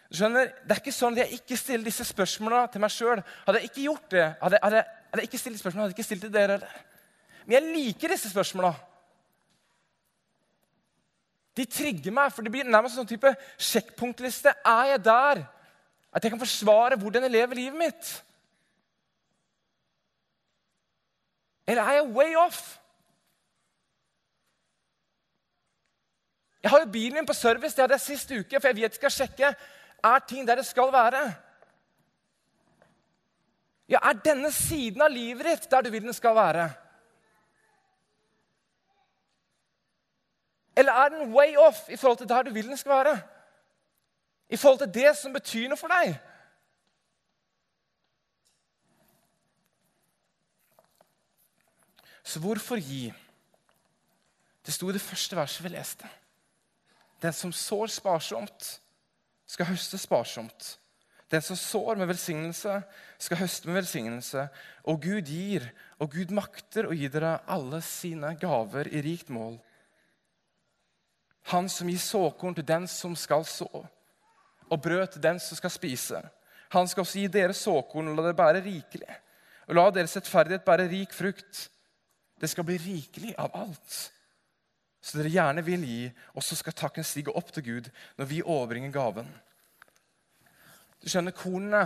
Skjønner, 0.07 0.53
Det 0.63 0.71
er 0.71 0.79
ikke 0.79 0.93
sånn 0.95 1.17
at 1.17 1.25
jeg 1.25 1.41
ikke 1.41 1.57
stiller 1.59 1.89
disse 1.89 2.05
spørsmålene 2.07 2.69
til 2.71 2.79
meg 2.79 2.93
sjøl. 2.95 3.19
Hadde 3.43 3.59
jeg 3.59 3.67
ikke 3.67 3.83
gjort 3.89 4.05
det, 4.13 4.23
hadde, 4.39 4.61
hadde, 4.63 4.83
hadde 5.09 5.25
jeg 5.25 5.27
ikke 5.27 5.41
stilt 5.41 5.59
spørsmål, 5.59 5.81
hadde 5.81 5.91
jeg 5.91 5.97
ikke 5.97 6.07
stilt 6.07 6.23
til 6.23 6.31
dere. 6.37 6.61
Men 7.43 7.57
jeg 7.57 7.73
liker 7.73 8.15
disse 8.15 8.31
spørsmålene. 8.31 8.79
De 11.59 11.67
trigger 11.67 12.15
meg, 12.15 12.31
for 12.31 12.47
det 12.47 12.55
blir 12.55 12.71
nærmest 12.71 12.95
en 12.95 13.03
sånn 13.03 13.11
type 13.11 13.35
sjekkpunktliste. 13.59 14.55
Er 14.63 14.93
jeg 14.93 15.03
der 15.03 15.43
at 16.15 16.23
jeg 16.23 16.31
kan 16.31 16.45
forsvare 16.47 17.03
hvordan 17.03 17.27
jeg 17.27 17.35
lever 17.35 17.63
livet 17.65 17.83
mitt? 17.83 18.17
Eller 21.67 21.83
er 21.83 21.99
jeg 21.99 22.11
way 22.15 22.39
off? 22.39 22.77
Jeg 26.67 26.71
har 26.71 26.81
jo 26.83 26.91
bilen 26.91 27.13
min 27.13 27.25
på 27.25 27.33
service, 27.33 27.75
det 27.75 27.79
hadde 27.79 27.95
jeg 27.95 28.01
sist 28.01 28.31
uke, 28.31 28.59
for 28.59 28.67
jeg 28.67 28.75
vet 28.75 28.83
jeg 28.83 28.99
skal 28.99 29.11
sjekke 29.13 29.51
er 30.03 30.25
ting 30.27 30.47
der 30.47 30.59
det 30.59 30.65
skal 30.65 30.91
være. 30.91 31.21
Ja, 33.87 33.97
Er 34.03 34.19
denne 34.19 34.51
siden 34.51 35.01
av 35.01 35.07
livet 35.09 35.45
ditt 35.45 35.71
der 35.71 35.81
du 35.81 35.89
vil 35.89 36.03
den 36.03 36.13
skal 36.13 36.35
være? 36.35 36.65
Eller 40.75 40.91
er 40.91 41.09
den 41.09 41.33
way 41.33 41.55
off 41.55 41.89
i 41.89 41.95
forhold 41.95 42.17
til 42.17 42.29
der 42.29 42.43
du 42.43 42.51
vil 42.51 42.67
den 42.67 42.77
skal 42.77 42.91
være? 42.91 43.21
I 44.49 44.57
forhold 44.57 44.79
til 44.79 44.93
det 44.93 45.17
som 45.17 45.33
betyr 45.33 45.69
noe 45.69 45.79
for 45.79 45.87
deg? 45.87 46.19
Så 52.23 52.39
hvorfor 52.43 52.75
gi? 52.75 53.13
Det 54.65 54.73
sto 54.73 54.89
i 54.89 54.93
det 54.93 55.01
første 55.01 55.35
verset 55.35 55.63
vi 55.63 55.77
leste. 55.79 56.17
Den 57.21 57.33
som 57.33 57.53
sår 57.53 57.87
sparsomt, 57.87 58.81
skal 59.47 59.69
høste 59.71 59.97
sparsomt. 59.97 60.77
Den 61.31 61.41
som 61.43 61.57
sår 61.59 61.95
med 61.99 62.07
velsignelse, 62.07 62.81
skal 63.19 63.41
høste 63.41 63.67
med 63.67 63.81
velsignelse. 63.81 64.47
Og 64.87 65.01
Gud 65.03 65.27
gir, 65.27 65.65
og 65.99 66.11
Gud 66.13 66.31
makter 66.35 66.87
å 66.87 66.95
gi 66.95 67.09
dere 67.11 67.39
alle 67.51 67.81
sine 67.83 68.35
gaver 68.39 68.87
i 68.87 69.01
rikt 69.03 69.31
mål 69.33 69.57
Han 71.51 71.69
som 71.71 71.87
gir 71.87 71.99
såkorn 71.99 72.55
til 72.55 72.65
den 72.67 72.87
som 72.91 73.13
skal 73.15 73.45
så, 73.47 73.69
og 74.67 74.81
brød 74.83 75.13
til 75.13 75.21
den 75.23 75.39
som 75.39 75.55
skal 75.55 75.71
spise. 75.71 76.19
Han 76.75 76.87
skal 76.87 77.05
også 77.05 77.21
gi 77.21 77.29
dere 77.31 77.55
såkorn 77.55 78.09
og 78.11 78.17
la 78.17 78.25
det 78.25 78.35
bære 78.35 78.63
rikelig. 78.65 79.15
Og 79.67 79.77
la 79.79 79.85
deres 79.95 80.15
rettferdighet 80.17 80.65
bære 80.67 80.89
rik 80.91 81.15
frukt. 81.15 81.69
Det 82.35 82.49
skal 82.51 82.67
bli 82.67 82.75
rikelig 82.77 83.31
av 83.39 83.55
alt. 83.55 83.95
Så 85.07 85.21
dere 85.21 85.31
gjerne 85.31 85.63
vil 85.63 85.85
gi, 85.87 86.01
og 86.35 86.43
så 86.43 86.57
skal 86.59 86.75
takken 86.75 87.05
stige 87.07 87.31
opp 87.31 87.53
til 87.55 87.63
Gud 87.63 87.85
når 88.17 88.27
vi 88.27 88.43
overbringer 88.43 88.91
gaven. 88.91 89.29
Du 90.99 91.07
skjønner, 91.07 91.31
kornene 91.31 91.85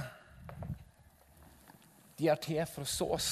de 2.18 2.30
er 2.34 2.42
til 2.42 2.62
for 2.70 2.86
å 2.86 2.90
sås. 2.90 3.28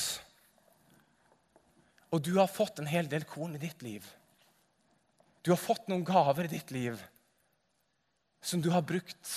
Og 2.13 2.21
du 2.25 2.35
har 2.37 2.49
fått 2.49 2.81
en 2.81 2.89
hel 2.89 3.09
del 3.09 3.25
korn 3.29 3.57
i 3.57 3.61
ditt 3.61 3.81
liv. 3.85 4.05
Du 5.41 5.49
har 5.53 5.61
fått 5.61 5.89
noen 5.89 6.05
gaver 6.05 6.45
i 6.45 6.53
ditt 6.53 6.73
liv 6.75 7.01
som 8.45 8.61
du 8.61 8.69
har 8.71 8.85
brukt 8.87 9.33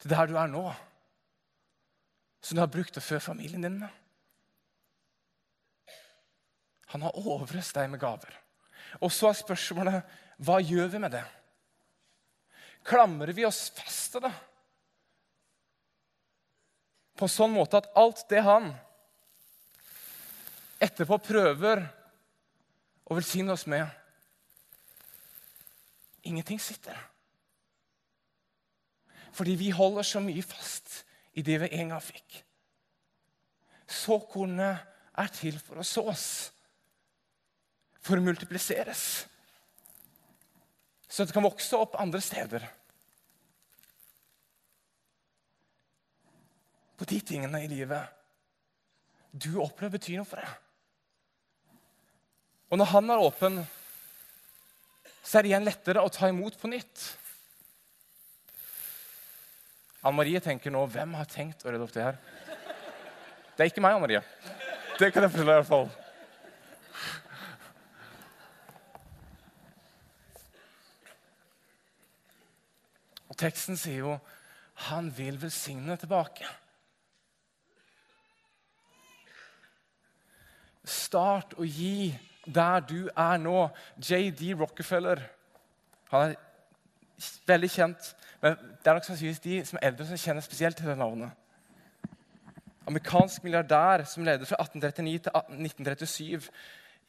til 0.00 0.12
der 0.12 0.30
du 0.30 0.36
er 0.38 0.50
nå. 0.50 0.64
Som 2.42 2.58
du 2.58 2.62
har 2.62 2.70
brukt 2.70 2.94
til 2.94 3.02
å 3.02 3.08
fø 3.08 3.18
familien 3.22 3.66
din 3.66 3.80
med. 3.82 4.05
Han 6.94 7.02
har 7.06 7.18
overøst 7.18 7.74
deg 7.76 7.90
med 7.90 8.00
gaver. 8.00 8.32
Og 9.02 9.10
så 9.12 9.30
er 9.30 9.40
spørsmålet 9.40 10.16
hva 10.46 10.60
gjør 10.60 10.90
vi 10.92 11.00
med 11.02 11.14
det? 11.16 11.24
Klamrer 12.86 13.32
vi 13.34 13.46
oss 13.48 13.66
fast 13.74 14.14
til 14.14 14.26
det? 14.26 14.32
På 17.16 17.28
sånn 17.30 17.54
måte 17.54 17.80
at 17.80 17.88
alt 17.96 18.26
det 18.30 18.42
han 18.44 18.68
etterpå 20.84 21.16
prøver 21.24 21.80
å 23.06 23.16
velsigne 23.16 23.54
oss 23.56 23.64
med 23.70 23.86
Ingenting 26.26 26.58
sitter. 26.58 26.96
Fordi 29.30 29.52
vi 29.54 29.68
holder 29.70 30.02
så 30.02 30.18
mye 30.18 30.42
fast 30.42 31.04
i 31.38 31.44
det 31.46 31.60
vi 31.62 31.68
en 31.78 31.92
gang 31.92 32.02
fikk. 32.02 32.40
Såkornet 33.86 34.82
er 35.22 35.30
til 35.30 35.60
for 35.62 35.78
å 35.78 35.86
sås 35.86 36.24
for 38.06 38.18
å 38.18 38.24
multipliseres. 38.24 39.26
Så 41.08 41.24
det 41.24 41.34
kan 41.34 41.46
vokse 41.46 41.78
opp 41.78 41.96
andre 41.98 42.20
steder. 42.22 42.66
På 46.96 47.06
de 47.08 47.18
tingene 47.20 47.64
i 47.64 47.70
livet 47.70 48.12
du 49.36 49.58
opplever 49.60 49.98
betyr 49.98 50.20
noe 50.20 50.28
for 50.28 50.40
deg. 50.40 50.54
Og 52.72 52.80
når 52.80 52.88
han 52.94 53.12
er 53.12 53.22
åpen, 53.22 53.58
så 55.20 55.38
er 55.38 55.44
det 55.44 55.50
igjen 55.50 55.66
lettere 55.66 56.02
å 56.02 56.12
ta 56.12 56.30
imot 56.30 56.56
på 56.58 56.70
nytt. 56.72 57.04
Anne 60.06 60.16
Marie 60.16 60.40
tenker 60.40 60.72
nå 60.72 60.84
Hvem 60.88 61.14
har 61.18 61.28
tenkt 61.30 61.64
å 61.66 61.72
rydde 61.72 61.84
opp 61.84 61.94
det 61.94 62.06
her? 62.06 62.18
Det 63.56 63.64
er 63.64 63.70
ikke 63.72 63.82
meg, 63.84 63.96
Anne 63.96 64.06
Marie. 64.06 64.24
Det 64.96 65.10
kan 65.12 65.26
jeg 65.26 65.32
fortelle 65.34 65.56
i 65.56 65.60
hvert 65.60 65.68
fall. 65.68 65.88
Og 73.36 73.40
teksten 73.44 73.76
sier 73.76 73.98
jo 74.00 74.14
han 74.88 75.10
vil 75.12 75.36
velsigne 75.36 75.92
tilbake. 76.00 76.46
Start 80.88 81.52
å 81.60 81.66
gi 81.68 82.14
der 82.48 82.80
du 82.88 83.10
er 83.12 83.42
nå. 83.42 83.66
JD 84.00 84.54
Rockefeller 84.56 85.20
han 86.14 86.30
er 86.30 86.38
veldig 87.50 87.70
kjent, 87.74 88.08
men 88.40 88.56
det 88.56 88.88
er 88.88 88.96
nok 88.96 89.08
sannsynligvis 89.08 89.42
de 89.44 89.58
som 89.68 89.80
er 89.82 89.90
eldre, 89.90 90.06
som 90.08 90.22
kjenner 90.22 90.46
spesielt 90.46 90.80
til 90.80 90.88
det 90.88 90.96
navnet. 90.96 91.34
Amerikansk 92.88 93.44
milliardær 93.44 94.06
som 94.08 94.24
leder 94.24 94.48
fra 94.48 94.62
1839 94.64 95.26
til 95.26 95.36
1937. 95.66 96.48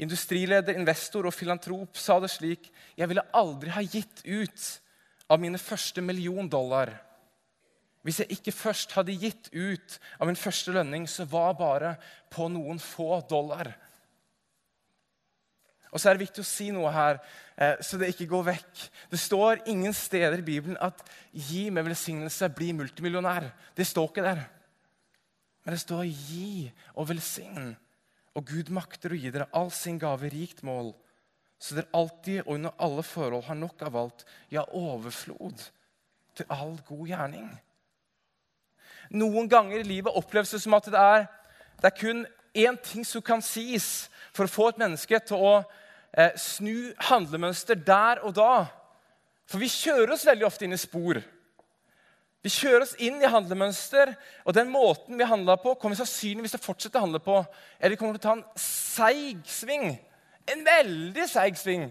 Industrileder, 0.03 0.75
investor 0.75 1.29
og 1.29 1.35
filantrop 1.37 1.95
sa 1.95 2.19
det 2.19 2.33
slik 2.35 2.67
Jeg 2.97 3.07
ville 3.07 3.23
aldri 3.31 3.71
ha 3.71 3.85
gitt 3.85 4.25
ut 4.25 4.67
av 5.29 5.39
mine 5.39 5.59
første 5.59 6.01
million 6.01 6.47
dollar 6.49 6.93
hvis 8.07 8.21
jeg 8.21 8.37
ikke 8.37 8.53
først 8.55 8.93
hadde 8.95 9.17
gitt 9.19 9.49
ut 9.51 9.97
av 10.15 10.29
min 10.29 10.37
første 10.39 10.71
lønning, 10.71 11.09
så 11.11 11.25
var 11.27 11.57
bare 11.59 11.97
på 12.31 12.45
noen 12.47 12.79
få 12.79 13.17
dollar. 13.27 13.67
Og 15.91 15.99
så 15.99 16.07
er 16.07 16.15
det 16.15 16.23
viktig 16.23 16.39
å 16.43 16.47
si 16.47 16.69
noe 16.71 16.91
her, 16.95 17.19
eh, 17.57 17.75
så 17.83 17.99
det 17.99 18.13
ikke 18.13 18.29
går 18.31 18.45
vekk. 18.47 18.85
Det 19.11 19.19
står 19.19 19.65
ingen 19.67 19.91
steder 19.91 20.39
i 20.39 20.47
Bibelen 20.53 20.77
at 20.79 21.03
'gi 21.33 21.69
med 21.69 21.83
velsignelse, 21.83 22.49
bli 22.55 22.71
multimillionær'. 22.71 23.51
Det 23.75 23.87
står 23.87 24.07
ikke 24.07 24.23
der. 24.23 24.47
Men 25.65 25.73
det 25.73 25.81
står 25.81 26.03
'gi 26.03 26.71
og 26.95 27.09
velsign'. 27.09 27.75
Og 28.35 28.45
Gud 28.45 28.69
makter 28.69 29.09
å 29.09 29.19
gi 29.19 29.31
dere 29.31 29.49
all 29.51 29.71
sin 29.71 29.99
gave 29.99 30.29
rikt 30.29 30.63
mål 30.63 30.93
så 31.59 31.77
dere 31.77 31.89
alltid 31.97 32.43
og 32.43 32.53
under 32.55 32.75
alle 32.85 33.03
forhold 33.05 33.47
har 33.47 33.57
nok 33.57 33.81
av 33.87 33.97
alt, 33.97 34.25
ja, 34.53 34.63
overflod 34.77 35.63
til 36.37 36.53
all 36.53 36.75
god 36.87 37.07
gjerning. 37.09 37.47
Noen 39.17 39.47
ganger 39.49 39.81
i 39.81 39.87
livet 39.87 40.15
oppleves 40.19 40.53
det 40.53 40.61
som 40.61 40.75
at 40.77 40.89
det 40.91 41.01
er, 41.01 41.25
det 41.81 41.89
er 41.89 41.97
kun 41.97 42.25
én 42.57 42.77
ting 42.83 43.05
som 43.05 43.23
kan 43.25 43.41
sies 43.45 44.07
for 44.35 44.45
å 44.45 44.51
få 44.51 44.69
et 44.71 44.81
menneske 44.81 45.19
til 45.25 45.41
å 45.41 45.53
eh, 46.13 46.33
snu 46.37 46.91
handlemønster 47.09 47.79
der 47.87 48.21
og 48.25 48.35
da. 48.37 48.67
For 49.47 49.61
vi 49.61 49.71
kjører 49.71 50.13
oss 50.13 50.27
veldig 50.27 50.45
ofte 50.47 50.67
inn 50.67 50.75
i 50.75 50.81
spor. 50.81 51.21
Vi 52.45 52.51
kjører 52.53 52.85
oss 52.85 52.95
inn 53.03 53.17
i 53.21 53.29
handlemønster, 53.31 54.13
og 54.45 54.55
den 54.55 54.69
måten 54.71 55.17
vi 55.17 55.27
handler 55.27 55.57
på, 55.61 55.73
kommer 55.75 55.97
vi 55.97 56.03
sannsynligvis 56.03 56.53
til 56.53 56.61
å 56.61 56.67
fortsette 56.67 56.99
å 56.99 57.05
handle 57.07 57.21
på. 57.23 57.39
Eller 57.79 57.95
vi 57.95 57.99
kommer 57.99 58.17
til 58.17 58.21
å 58.21 58.27
ta 58.27 58.35
en 58.37 58.61
seig 58.61 59.41
sving 59.49 59.89
en 60.53 60.65
veldig 60.65 61.25
seig 61.29 61.57
sving. 61.59 61.87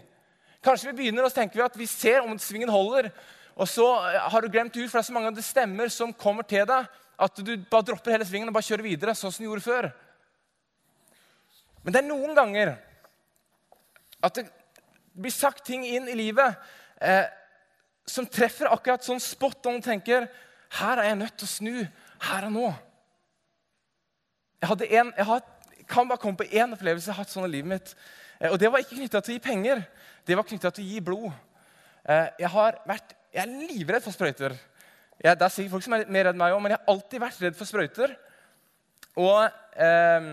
Kanskje 0.65 0.91
vi 0.91 0.99
begynner 1.03 1.27
og 1.27 1.33
så 1.33 1.43
tenker 1.43 1.61
vi 1.61 1.67
at 1.67 1.79
vi 1.79 1.89
ser 1.91 2.25
om 2.25 2.39
svingen 2.41 2.73
holder. 2.73 3.11
Og 3.57 3.69
så 3.71 3.87
eh, 4.11 4.21
har 4.33 4.43
du 4.43 4.53
glemt 4.53 4.75
ut, 4.77 4.89
for 4.89 4.99
det 4.99 5.05
er 5.05 5.09
så 5.11 5.17
mange 5.17 5.31
av 5.33 5.37
de 5.37 5.45
stemmer 5.45 5.93
som 5.93 6.15
kommer 6.17 6.47
til 6.49 6.67
deg, 6.69 6.89
at 7.17 7.41
du 7.41 7.55
bare 7.71 7.87
dropper 7.89 8.13
hele 8.13 8.27
svingen 8.29 8.51
og 8.51 8.57
bare 8.57 8.67
kjører 8.67 8.85
videre 8.85 9.15
sånn 9.17 9.33
som 9.33 9.45
du 9.45 9.49
gjorde 9.49 9.65
før. 9.65 9.89
Men 11.85 11.95
det 11.95 12.03
er 12.03 12.09
noen 12.09 12.35
ganger 12.37 12.75
at 14.27 14.37
det 14.37 14.49
blir 15.17 15.33
sagt 15.33 15.65
ting 15.69 15.85
inn 15.87 16.09
i 16.11 16.17
livet 16.19 16.57
eh, 17.01 17.25
som 18.07 18.27
treffer 18.29 18.69
akkurat 18.71 19.05
sånn 19.07 19.23
spot 19.23 19.65
og 19.65 19.79
man 19.79 19.85
tenker 19.85 20.27
her 20.77 21.01
er 21.01 21.11
jeg 21.11 21.21
nødt 21.23 21.37
til 21.39 21.47
å 21.47 21.53
snu 21.53 21.75
her 22.27 22.49
og 22.49 22.53
nå. 22.53 22.67
Jeg, 24.61 24.91
en, 24.99 25.13
jeg 25.17 25.29
har, 25.31 25.43
kan 25.89 26.09
bare 26.11 26.21
komme 26.21 26.41
på 26.41 26.49
én 26.51 26.75
opplevelse 26.75 27.09
jeg 27.09 27.15
har 27.15 27.23
hatt 27.23 27.33
sånn 27.33 27.47
i 27.49 27.55
livet 27.55 27.71
mitt. 27.71 27.95
Eh, 28.41 28.51
og 28.53 28.59
det 28.61 28.71
var 28.73 28.83
ikke 28.83 28.99
knytta 28.99 29.23
til 29.23 29.35
å 29.35 29.39
gi 29.39 29.45
penger, 29.45 29.83
det 30.27 30.39
var 30.39 30.47
knytta 30.49 30.73
til 30.75 30.85
å 30.85 30.89
gi 30.91 31.03
blod. 31.05 31.29
Eh, 32.07 32.29
jeg, 32.43 32.53
vært, 32.87 33.17
jeg 33.35 33.43
er 33.45 33.69
livredd 33.71 34.05
for 34.05 34.15
sprøyter. 34.15 34.57
Jeg, 35.17 35.39
det 35.39 35.47
er 35.47 35.53
sikkert 35.53 35.77
folk 35.77 35.87
som 35.87 35.97
er 35.97 36.09
mer 36.13 36.29
redd 36.29 36.37
enn 36.37 36.43
meg 36.43 36.55
òg, 36.55 36.63
men 36.63 36.75
jeg 36.75 36.83
har 36.83 36.93
alltid 36.93 37.23
vært 37.23 37.43
redd 37.47 37.57
for 37.57 37.69
sprøyter. 37.69 38.17
Og 39.17 39.47
ehm, 39.81 40.33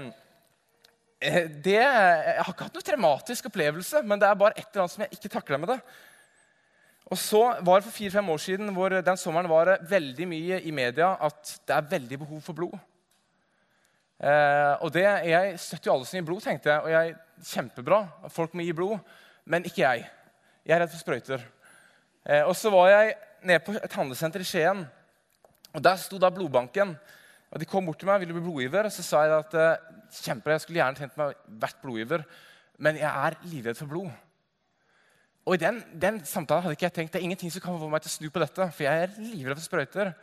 eh, 1.23 1.45
det, 1.63 1.77
Jeg 1.79 2.41
har 2.41 2.51
ikke 2.51 2.67
hatt 2.67 2.75
noe 2.75 2.87
traumatisk 2.89 3.47
opplevelse, 3.47 4.01
men 4.03 4.19
det 4.19 4.27
er 4.27 4.41
bare 4.41 4.57
et 4.57 4.65
eller 4.67 4.83
annet 4.83 4.95
som 4.95 5.05
jeg 5.05 5.15
ikke 5.15 5.31
takler 5.37 5.61
med 5.61 5.71
det. 5.71 5.77
Og 7.11 7.19
så 7.19 7.41
var 7.63 7.79
det 7.79 7.87
For 7.87 7.95
fire-fem 7.95 8.29
år 8.33 8.41
siden 8.41 8.73
hvor 8.75 8.95
den 9.05 9.19
sommeren 9.19 9.51
var 9.51 9.69
det 9.69 9.91
veldig 9.91 10.27
mye 10.27 10.59
i 10.67 10.71
media 10.75 11.13
at 11.21 11.55
det 11.67 11.75
er 11.75 11.91
veldig 11.95 12.19
behov 12.25 12.43
for 12.43 12.57
blod. 12.57 12.75
Eh, 14.23 14.73
og 14.79 14.93
det, 14.95 15.03
Jeg 15.03 15.59
støtter 15.59 15.89
jo 15.89 15.93
alle 15.97 16.05
som 16.07 16.17
gir 16.17 16.27
blod, 16.27 16.41
tenkte 16.41 16.69
jeg. 16.71 16.81
og 16.81 16.89
jeg 16.89 17.15
kjempebra. 17.43 17.99
Folk 18.31 18.53
må 18.53 18.63
gi 18.63 18.73
blod. 18.73 18.99
Men 19.45 19.65
ikke 19.67 19.83
jeg. 19.83 20.05
Jeg 20.63 20.75
er 20.75 20.79
redd 20.79 20.93
for 20.93 21.03
sprøyter. 21.03 21.43
Eh, 22.25 22.43
og 22.47 22.55
så 22.55 22.71
var 22.71 22.87
jeg 22.89 23.15
nede 23.43 23.59
på 23.59 23.75
et 23.75 23.97
handlesenter 23.99 24.39
i 24.39 24.47
Skien. 24.47 24.87
og 25.73 25.83
Der 25.83 25.95
sto 25.95 26.17
da 26.17 26.29
blodbanken. 26.29 26.97
og 27.51 27.59
De 27.59 27.65
kom 27.65 27.85
bort 27.85 27.99
til 27.99 28.07
meg 28.07 28.19
ville 28.19 28.33
bli 28.33 28.41
blodgiver. 28.41 28.85
og 28.85 28.91
Så 28.91 29.03
sa 29.03 29.23
jeg 29.23 29.37
at 29.37 29.53
eh, 29.53 29.77
jeg 30.27 30.61
skulle 30.61 30.79
gjerne 30.79 30.95
tenkt 30.95 31.17
meg 31.17 31.35
vært 31.47 31.81
blodgiver, 31.81 32.23
men 32.77 32.95
jeg 32.95 33.27
er 33.27 33.37
livredd 33.43 33.77
for 33.77 33.87
blod. 33.87 34.09
Og 35.45 35.55
I 35.55 35.57
den, 35.57 35.83
den, 35.99 36.25
samtalen 36.25 36.63
hadde 36.63 36.77
ikke 36.77 36.85
jeg 36.85 36.93
tenkt 36.93 37.13
det 37.13 37.19
er 37.19 37.23
ingenting 37.23 37.51
som 37.51 37.61
kan 37.61 37.79
få 37.79 37.89
meg 37.89 38.01
til 38.01 38.09
å 38.09 38.13
snu 38.13 38.29
på 38.29 38.39
dette. 38.39 38.71
for 38.71 38.83
jeg 38.83 39.03
er 39.03 39.17
livredd 39.19 39.57
for 39.57 39.65
sprøyter. 39.65 40.13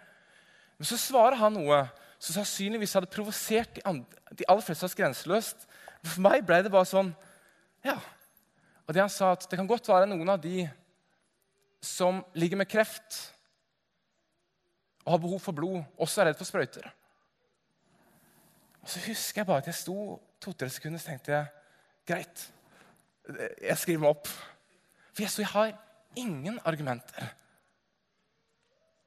Men 0.78 0.88
så 0.88 0.96
svarer 0.96 1.36
han 1.36 1.52
noe 1.52 1.90
som 2.20 2.36
sannsynligvis 2.36 2.92
hadde 2.98 3.08
provosert 3.10 3.78
de, 3.78 3.82
de 4.36 4.46
aller 4.46 4.64
fleste 4.64 4.84
av 4.84 4.90
oss 4.90 4.96
grenseløst. 4.98 5.64
For 6.04 6.20
meg 6.24 6.44
ble 6.46 6.60
det 6.64 6.72
bare 6.72 6.88
sånn 6.88 7.14
Ja. 7.84 7.96
Og 8.84 8.94
det 8.94 9.00
han 9.00 9.12
sa, 9.12 9.30
at 9.32 9.46
det 9.46 9.56
kan 9.56 9.68
godt 9.70 9.86
være 9.88 10.08
noen 10.10 10.32
av 10.32 10.40
de 10.42 10.64
som 11.80 12.24
ligger 12.34 12.58
med 12.58 12.68
kreft 12.68 13.20
og 15.04 15.14
har 15.14 15.20
behov 15.22 15.40
for 15.40 15.56
blod, 15.56 15.78
også 15.96 16.20
er 16.20 16.28
redd 16.28 16.40
for 16.40 16.48
sprøyter. 16.48 16.88
Og 18.82 18.88
Så 18.90 19.00
husker 19.06 19.40
jeg 19.40 19.46
bare 19.46 19.62
at 19.62 19.70
jeg 19.70 19.78
sto 19.78 20.18
to-tre 20.42 20.68
sekunder 20.68 21.00
og 21.00 21.06
tenkte 21.06 21.32
jeg, 21.32 21.46
greit, 22.08 22.44
jeg 23.62 23.78
skriver 23.78 24.02
meg 24.02 24.10
opp. 24.10 24.28
For 25.14 25.22
jeg, 25.22 25.30
så 25.30 25.44
jeg 25.44 25.52
har 25.54 25.72
ingen 26.18 26.58
argumenter 26.66 27.30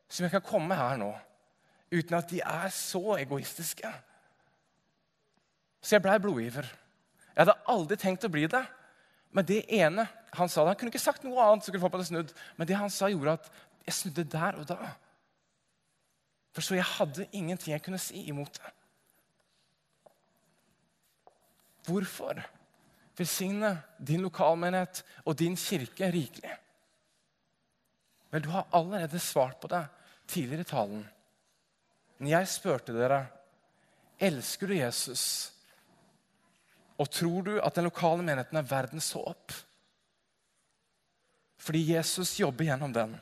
som 0.08 0.26
jeg 0.26 0.34
kan 0.34 0.46
komme 0.46 0.78
her 0.78 0.98
nå 1.02 1.12
uten 1.94 2.18
at 2.18 2.32
de 2.32 2.42
er 2.42 2.72
så 2.74 3.18
egoistiske. 3.20 3.90
Så 5.84 5.96
jeg 5.96 6.04
blei 6.04 6.18
blodgiver. 6.22 6.68
Jeg 7.34 7.44
hadde 7.44 7.60
aldri 7.70 7.98
tenkt 8.00 8.26
å 8.26 8.32
bli 8.34 8.48
det. 8.50 8.64
Men 9.34 9.46
det 9.50 9.64
ene 9.74 10.06
han 10.38 10.50
sa, 10.50 10.66
han 10.66 10.78
kunne 10.78 10.94
ikke 10.94 11.02
sagt 11.02 11.26
noe 11.26 11.42
annet, 11.42 11.66
så 11.66 11.74
kunne 11.74 11.84
få 11.84 11.92
på 11.94 12.02
det 12.02 12.10
snudd, 12.10 12.34
men 12.58 12.70
det 12.70 12.78
han 12.78 12.92
sa, 12.94 13.10
gjorde 13.10 13.36
at 13.38 13.50
jeg 13.86 13.98
snudde 13.98 14.26
der 14.30 14.60
og 14.62 14.68
da. 14.70 14.94
For 16.54 16.66
så 16.66 16.78
jeg 16.78 16.86
hadde 16.86 17.28
ingenting 17.34 17.74
jeg 17.74 17.84
kunne 17.86 18.02
si 18.02 18.28
imot 18.30 18.60
det. 18.60 18.74
Hvorfor 21.90 22.40
velsigne 23.18 23.76
din 23.98 24.24
lokalmenighet 24.24 25.02
og 25.26 25.38
din 25.42 25.58
kirke 25.60 26.12
rikelig? 26.14 26.54
Vel, 28.32 28.46
du 28.46 28.50
har 28.54 28.70
allerede 28.74 29.20
svart 29.22 29.60
på 29.62 29.70
det 29.74 29.84
tidligere 30.30 30.66
i 30.66 30.70
talen. 30.70 31.04
Men 32.24 32.30
jeg 32.32 32.48
spurte 32.48 32.94
dere 32.96 33.18
elsker 34.24 34.70
du 34.72 34.78
Jesus, 34.78 35.52
og 36.96 37.10
tror 37.12 37.42
du 37.44 37.58
at 37.60 37.76
den 37.76 37.84
lokale 37.84 38.24
menigheten 38.24 38.62
er 38.62 38.70
verdens 38.70 39.10
håp? 39.12 39.52
Fordi 41.60 41.82
Jesus 41.90 42.32
jobber 42.40 42.70
gjennom 42.70 42.94
den, 42.96 43.18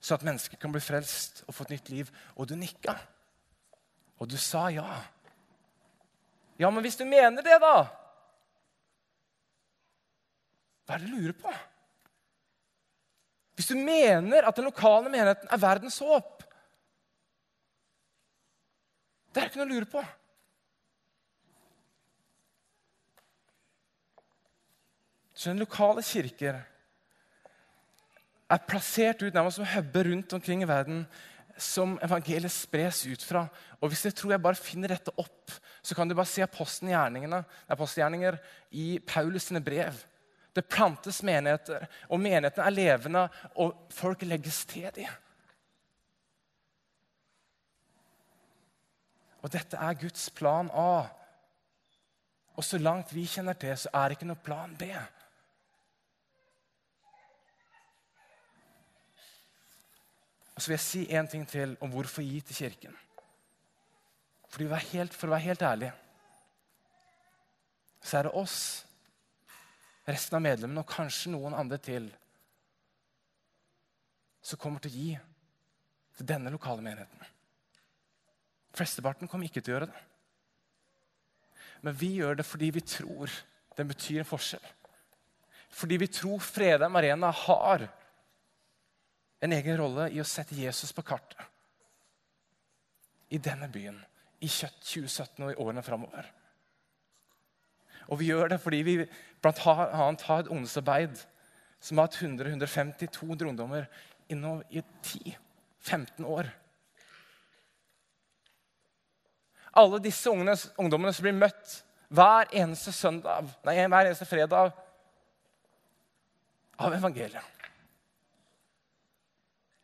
så 0.00 0.16
at 0.16 0.24
mennesker 0.24 0.56
kan 0.56 0.72
bli 0.72 0.80
frelst 0.80 1.42
og 1.44 1.58
få 1.58 1.66
et 1.66 1.74
nytt 1.74 1.92
liv. 1.92 2.14
Og 2.40 2.48
du 2.48 2.56
nikka. 2.56 2.94
Og 4.16 4.32
du 4.32 4.38
sa 4.40 4.70
ja. 4.72 4.86
Ja, 6.56 6.72
men 6.72 6.80
hvis 6.88 6.96
du 6.96 7.04
mener 7.04 7.44
det, 7.44 7.60
da 7.60 7.76
Hva 10.88 10.96
er 10.96 11.04
det 11.04 11.12
du 11.12 11.20
lurer 11.20 11.36
på? 11.36 11.52
Hvis 13.60 13.68
du 13.68 13.76
mener 13.76 14.48
at 14.48 14.56
den 14.56 14.70
lokale 14.72 15.12
menigheten 15.12 15.52
er 15.52 15.66
verdens 15.68 16.00
håp 16.00 16.38
Det 19.34 19.42
er 19.42 19.50
ikke 19.50 19.60
noe 19.60 19.68
å 19.68 19.74
lure 19.74 19.90
på. 19.90 20.02
Så 25.38 25.52
den 25.52 25.62
lokale 25.62 26.02
kirker 26.02 26.58
er 28.48 28.64
plassert 28.66 29.22
ut 29.22 29.34
nærmest 29.34 29.60
som 29.60 29.68
hubber 29.70 30.08
rundt 30.10 30.32
omkring 30.34 30.64
i 30.64 30.68
verden 30.68 31.04
som 31.58 31.96
evangeliet 32.02 32.54
spres 32.54 33.04
ut 33.06 33.22
fra. 33.22 33.44
Og 33.80 33.90
Hvis 33.90 34.02
dere 34.06 34.16
tror 34.18 34.32
jeg 34.34 34.42
bare 34.42 34.58
finner 34.58 34.94
dette 34.94 35.14
opp, 35.18 35.52
så 35.82 35.94
kan 35.94 36.08
du 36.08 36.14
bare 36.14 36.30
se 36.30 36.42
apostelgjerninger 36.42 38.38
i 38.70 38.98
Paulus 39.06 39.48
sine 39.50 39.62
brev. 39.62 39.94
Det 40.54 40.66
plantes 40.66 41.22
menigheter, 41.22 41.86
og 42.08 42.20
menighetene 42.20 42.66
er 42.66 42.74
levende, 42.74 43.28
og 43.54 43.74
folk 43.94 44.22
legges 44.26 44.64
til 44.66 44.90
dem. 44.94 45.10
Og 49.42 49.52
dette 49.52 49.78
er 49.78 50.00
Guds 50.00 50.28
plan 50.34 50.70
A. 50.74 51.06
Og 52.58 52.66
så 52.66 52.78
langt 52.78 53.14
vi 53.14 53.26
kjenner 53.30 53.54
til, 53.58 53.76
så 53.78 53.92
er 53.94 54.08
det 54.08 54.18
ikke 54.18 54.30
noe 54.32 54.42
plan 54.42 54.74
B. 54.78 54.88
Og 60.56 60.62
så 60.62 60.66
vil 60.72 60.74
jeg 60.74 60.86
si 60.86 61.04
en 61.14 61.30
ting 61.30 61.46
til 61.46 61.76
om 61.80 61.92
hvorfor 61.92 62.26
gi 62.26 62.40
til 62.40 62.64
Kirken. 62.64 62.96
For 64.50 64.64
å 64.64 64.72
være 64.72 64.90
helt, 64.90 65.14
for 65.14 65.30
å 65.30 65.36
være 65.36 65.50
helt 65.52 65.62
ærlig 65.62 65.94
så 68.08 68.18
er 68.18 68.28
det 68.28 68.36
oss, 68.40 68.58
resten 70.08 70.38
av 70.38 70.44
medlemmene 70.44 70.80
og 70.80 70.88
kanskje 70.88 71.32
noen 71.34 71.56
andre 71.56 71.76
til, 71.82 72.06
som 74.40 74.60
kommer 74.60 74.80
til 74.80 74.92
å 74.92 75.00
gi 75.02 75.08
til 76.16 76.28
denne 76.30 76.52
lokale 76.54 76.84
menigheten. 76.84 77.34
Flesteparten 78.78 79.30
kommer 79.30 79.48
ikke 79.48 79.62
til 79.62 79.74
å 79.74 79.76
gjøre 79.76 79.90
det. 79.90 80.02
Men 81.82 81.96
vi 81.98 82.12
gjør 82.18 82.38
det 82.38 82.46
fordi 82.46 82.70
vi 82.74 82.82
tror 82.82 83.32
den 83.78 83.90
betyr 83.90 84.22
en 84.22 84.28
forskjell. 84.28 84.64
Fordi 85.74 85.98
vi 86.00 86.08
tror 86.10 86.42
Fredheim 86.42 86.96
Arena 86.98 87.30
har 87.44 87.86
en 89.44 89.54
egen 89.54 89.78
rolle 89.78 90.08
i 90.10 90.20
å 90.22 90.26
sette 90.26 90.56
Jesus 90.58 90.92
på 90.94 91.04
kartet. 91.06 91.38
I 93.30 93.38
denne 93.42 93.68
byen, 93.70 93.98
i 94.40 94.48
2017 94.48 95.44
og 95.44 95.52
i 95.52 95.58
årene 95.60 95.84
framover. 95.84 96.30
Og 98.08 98.22
vi 98.22 98.30
gjør 98.30 98.54
det 98.54 98.60
fordi 98.62 98.80
vi 98.86 98.94
annet 99.44 100.24
har 100.24 100.40
et 100.40 100.48
ungdomsarbeid 100.48 101.18
som 101.84 102.00
har 102.00 102.08
hatt 102.08 102.16
100-150-200 102.22 103.50
ungdommer 103.52 103.86
innom 104.32 104.62
i 104.70 104.82
10-15 105.04 106.24
år. 106.26 106.48
Alle 109.72 110.00
disse 110.00 110.30
ungdommene 110.30 111.12
som 111.12 111.26
blir 111.26 111.36
møtt 111.36 111.78
hver 112.08 112.48
eneste 112.56 112.92
søndag, 112.96 113.50
nei, 113.68 113.76
hver 113.84 114.08
eneste 114.08 114.28
fredag 114.28 114.72
av 116.78 116.94
evangeliet 116.94 117.58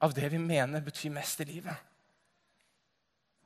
av 0.05 0.13
det 0.13 0.29
vi 0.29 0.39
mener 0.39 0.85
betyr 0.85 1.13
mest 1.15 1.41
i 1.41 1.47
livet. 1.49 1.77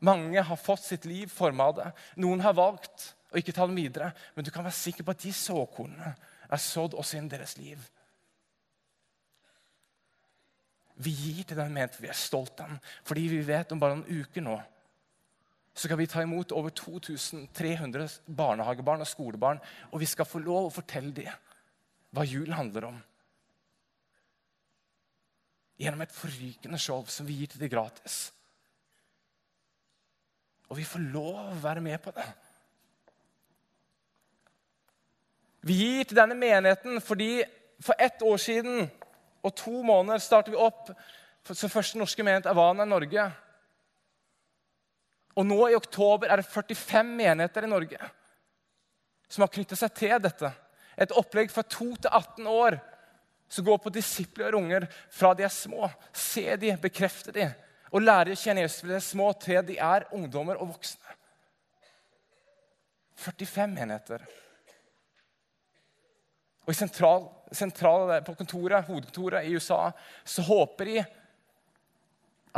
Mange 0.03 0.43
har 0.43 0.59
fått 0.59 0.83
sitt 0.87 1.05
liv 1.07 1.31
forma 1.31 1.69
av 1.71 1.77
det. 1.77 1.87
Noen 2.23 2.43
har 2.43 2.57
valgt 2.59 3.13
å 3.31 3.39
ikke 3.39 3.55
ta 3.55 3.67
dem 3.67 3.79
videre. 3.79 4.11
Men 4.35 4.47
du 4.47 4.51
kan 4.55 4.67
være 4.67 4.79
sikker 4.79 5.07
på 5.07 5.15
at 5.15 5.23
de 5.23 5.33
såkornene 5.35 6.15
er 6.49 6.63
sådd 6.63 6.97
også 6.99 7.19
inn 7.19 7.31
deres 7.31 7.57
liv. 7.59 7.83
Vi 10.99 11.13
gir 11.15 11.45
til 11.47 11.59
den 11.61 11.75
mente 11.75 12.03
vi 12.03 12.11
er 12.11 12.19
stolt 12.19 12.59
av 12.65 12.75
fordi 13.07 13.29
vi 13.31 13.45
vet 13.47 13.71
om 13.71 13.79
bare 13.79 14.01
noen 14.01 14.23
uker 14.25 14.43
nå 14.43 14.57
så 15.79 15.87
skal 15.87 15.99
vi 16.01 16.09
ta 16.11 16.23
imot 16.23 16.51
over 16.59 16.73
2300 16.75 18.09
barnehagebarn 18.27 19.05
og 19.05 19.07
skolebarn. 19.07 19.61
Og 19.93 20.01
vi 20.03 20.09
skal 20.11 20.27
få 20.27 20.41
lov 20.43 20.67
å 20.67 20.75
fortelle 20.75 21.15
dem 21.15 21.31
hva 22.11 22.25
jul 22.27 22.51
handler 22.57 22.89
om 22.89 22.97
gjennom 25.79 26.03
et 26.03 26.15
forrykende 26.17 26.81
show 26.83 27.05
som 27.07 27.29
vi 27.29 27.37
gir 27.39 27.53
til 27.53 27.63
de 27.63 27.71
gratis. 27.71 28.17
Og 30.67 30.81
vi 30.81 30.87
får 30.89 31.07
lov 31.15 31.39
å 31.45 31.61
være 31.63 31.85
med 31.85 32.03
på 32.03 32.11
det. 32.17 32.27
Vi 35.69 35.77
gir 35.79 36.09
til 36.09 36.19
denne 36.19 36.35
menigheten 36.35 36.99
fordi 37.05 37.45
for 37.79 37.95
ett 38.03 38.23
år 38.27 38.41
siden 38.43 38.89
og 39.47 39.55
to 39.55 39.85
måneder 39.87 40.19
startet 40.19 40.57
vi 40.57 40.59
opp 40.59 40.91
som 41.47 41.71
første 41.71 42.01
norske 42.01 42.25
menighet 42.27 42.51
Avana 42.51 42.83
i 42.83 42.91
Norge. 42.91 43.31
Og 45.39 45.47
nå 45.47 45.59
i 45.71 45.77
oktober 45.79 46.31
er 46.31 46.41
det 46.41 46.51
45 46.51 47.13
menigheter 47.15 47.67
i 47.67 47.71
Norge 47.71 48.11
som 49.29 49.45
har 49.45 49.53
knyttet 49.53 49.79
seg 49.79 49.93
til 49.95 50.17
dette. 50.25 50.51
Et 50.99 51.13
opplegg 51.21 51.53
fra 51.53 51.63
2 51.63 51.89
til 52.01 52.11
18 52.11 52.49
år 52.51 52.79
som 53.49 53.65
går 53.65 53.79
på 53.85 53.93
disipler 53.93 54.53
og 54.53 54.65
unger 54.65 54.87
fra 55.15 55.35
de 55.37 55.45
er 55.47 55.53
små. 55.53 55.89
Se 56.13 56.57
de, 56.61 56.73
bekrefte 56.81 57.33
de, 57.37 57.47
og 57.93 58.05
lære 58.05 58.35
å 58.35 58.41
kjenne 58.41 58.65
Jesus 58.65 58.83
fra 58.83 58.91
de 58.91 58.99
er 58.99 59.07
små 59.07 59.29
til 59.41 59.63
de 59.69 59.79
er 59.81 60.09
ungdommer 60.17 60.59
og 60.61 60.75
voksne. 60.75 61.17
45 63.19 63.73
menigheter. 63.75 64.27
Og 66.69 66.77
sentral, 66.77 67.25
sentral, 67.57 68.13
på 68.27 68.35
kontoret, 68.37 68.85
hovedkontoret 68.87 69.47
i 69.49 69.55
USA 69.57 69.89
så 70.29 70.45
håper 70.45 70.91
de 70.91 70.99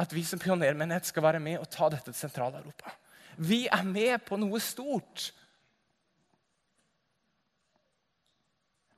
at 0.00 0.12
vi 0.16 0.24
som 0.24 0.40
pionermenighet 0.40 1.08
skal 1.10 1.24
være 1.26 1.42
med 1.42 1.60
og 1.60 1.68
ta 1.72 1.90
dette 1.92 2.12
til 2.12 2.18
Sentral-Europa. 2.22 2.92
Vi 3.40 3.66
er 3.68 3.84
med 3.86 4.16
på 4.24 4.38
noe 4.40 4.60
stort. 4.62 5.30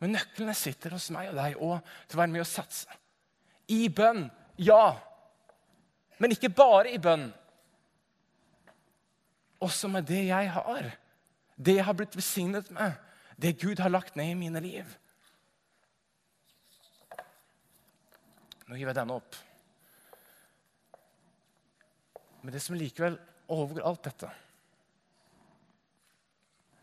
Men 0.03 0.17
nøklene 0.17 0.55
sitter 0.59 0.97
hos 0.97 1.11
meg 1.15 1.31
og 1.31 1.39
deg 1.39 1.59
òg 1.63 1.93
til 2.07 2.19
å 2.19 2.23
være 2.23 2.35
med 2.35 2.45
og 2.45 2.51
satse. 2.51 2.99
I 3.71 3.87
bønn, 3.95 4.25
ja. 4.59 4.97
Men 6.19 6.35
ikke 6.35 6.51
bare 6.55 6.91
i 6.91 6.99
bønn. 7.03 7.29
Også 9.63 9.91
med 9.91 10.09
det 10.11 10.25
jeg 10.27 10.51
har. 10.55 10.91
Det 11.55 11.79
jeg 11.79 11.87
har 11.87 11.99
blitt 11.99 12.19
besignet 12.19 12.71
med. 12.75 12.99
Det 13.39 13.55
Gud 13.63 13.79
har 13.83 13.91
lagt 13.95 14.19
ned 14.19 14.35
i 14.35 14.39
mine 14.39 14.63
liv. 14.63 14.91
Nå 18.67 18.79
gir 18.79 18.89
jeg 18.91 18.99
denne 18.99 19.19
opp. 19.19 19.39
Men 22.43 22.55
det 22.55 22.63
som 22.63 22.77
likevel 22.79 23.19
overgår 23.53 23.87
alt 23.87 24.07
dette, 24.09 24.31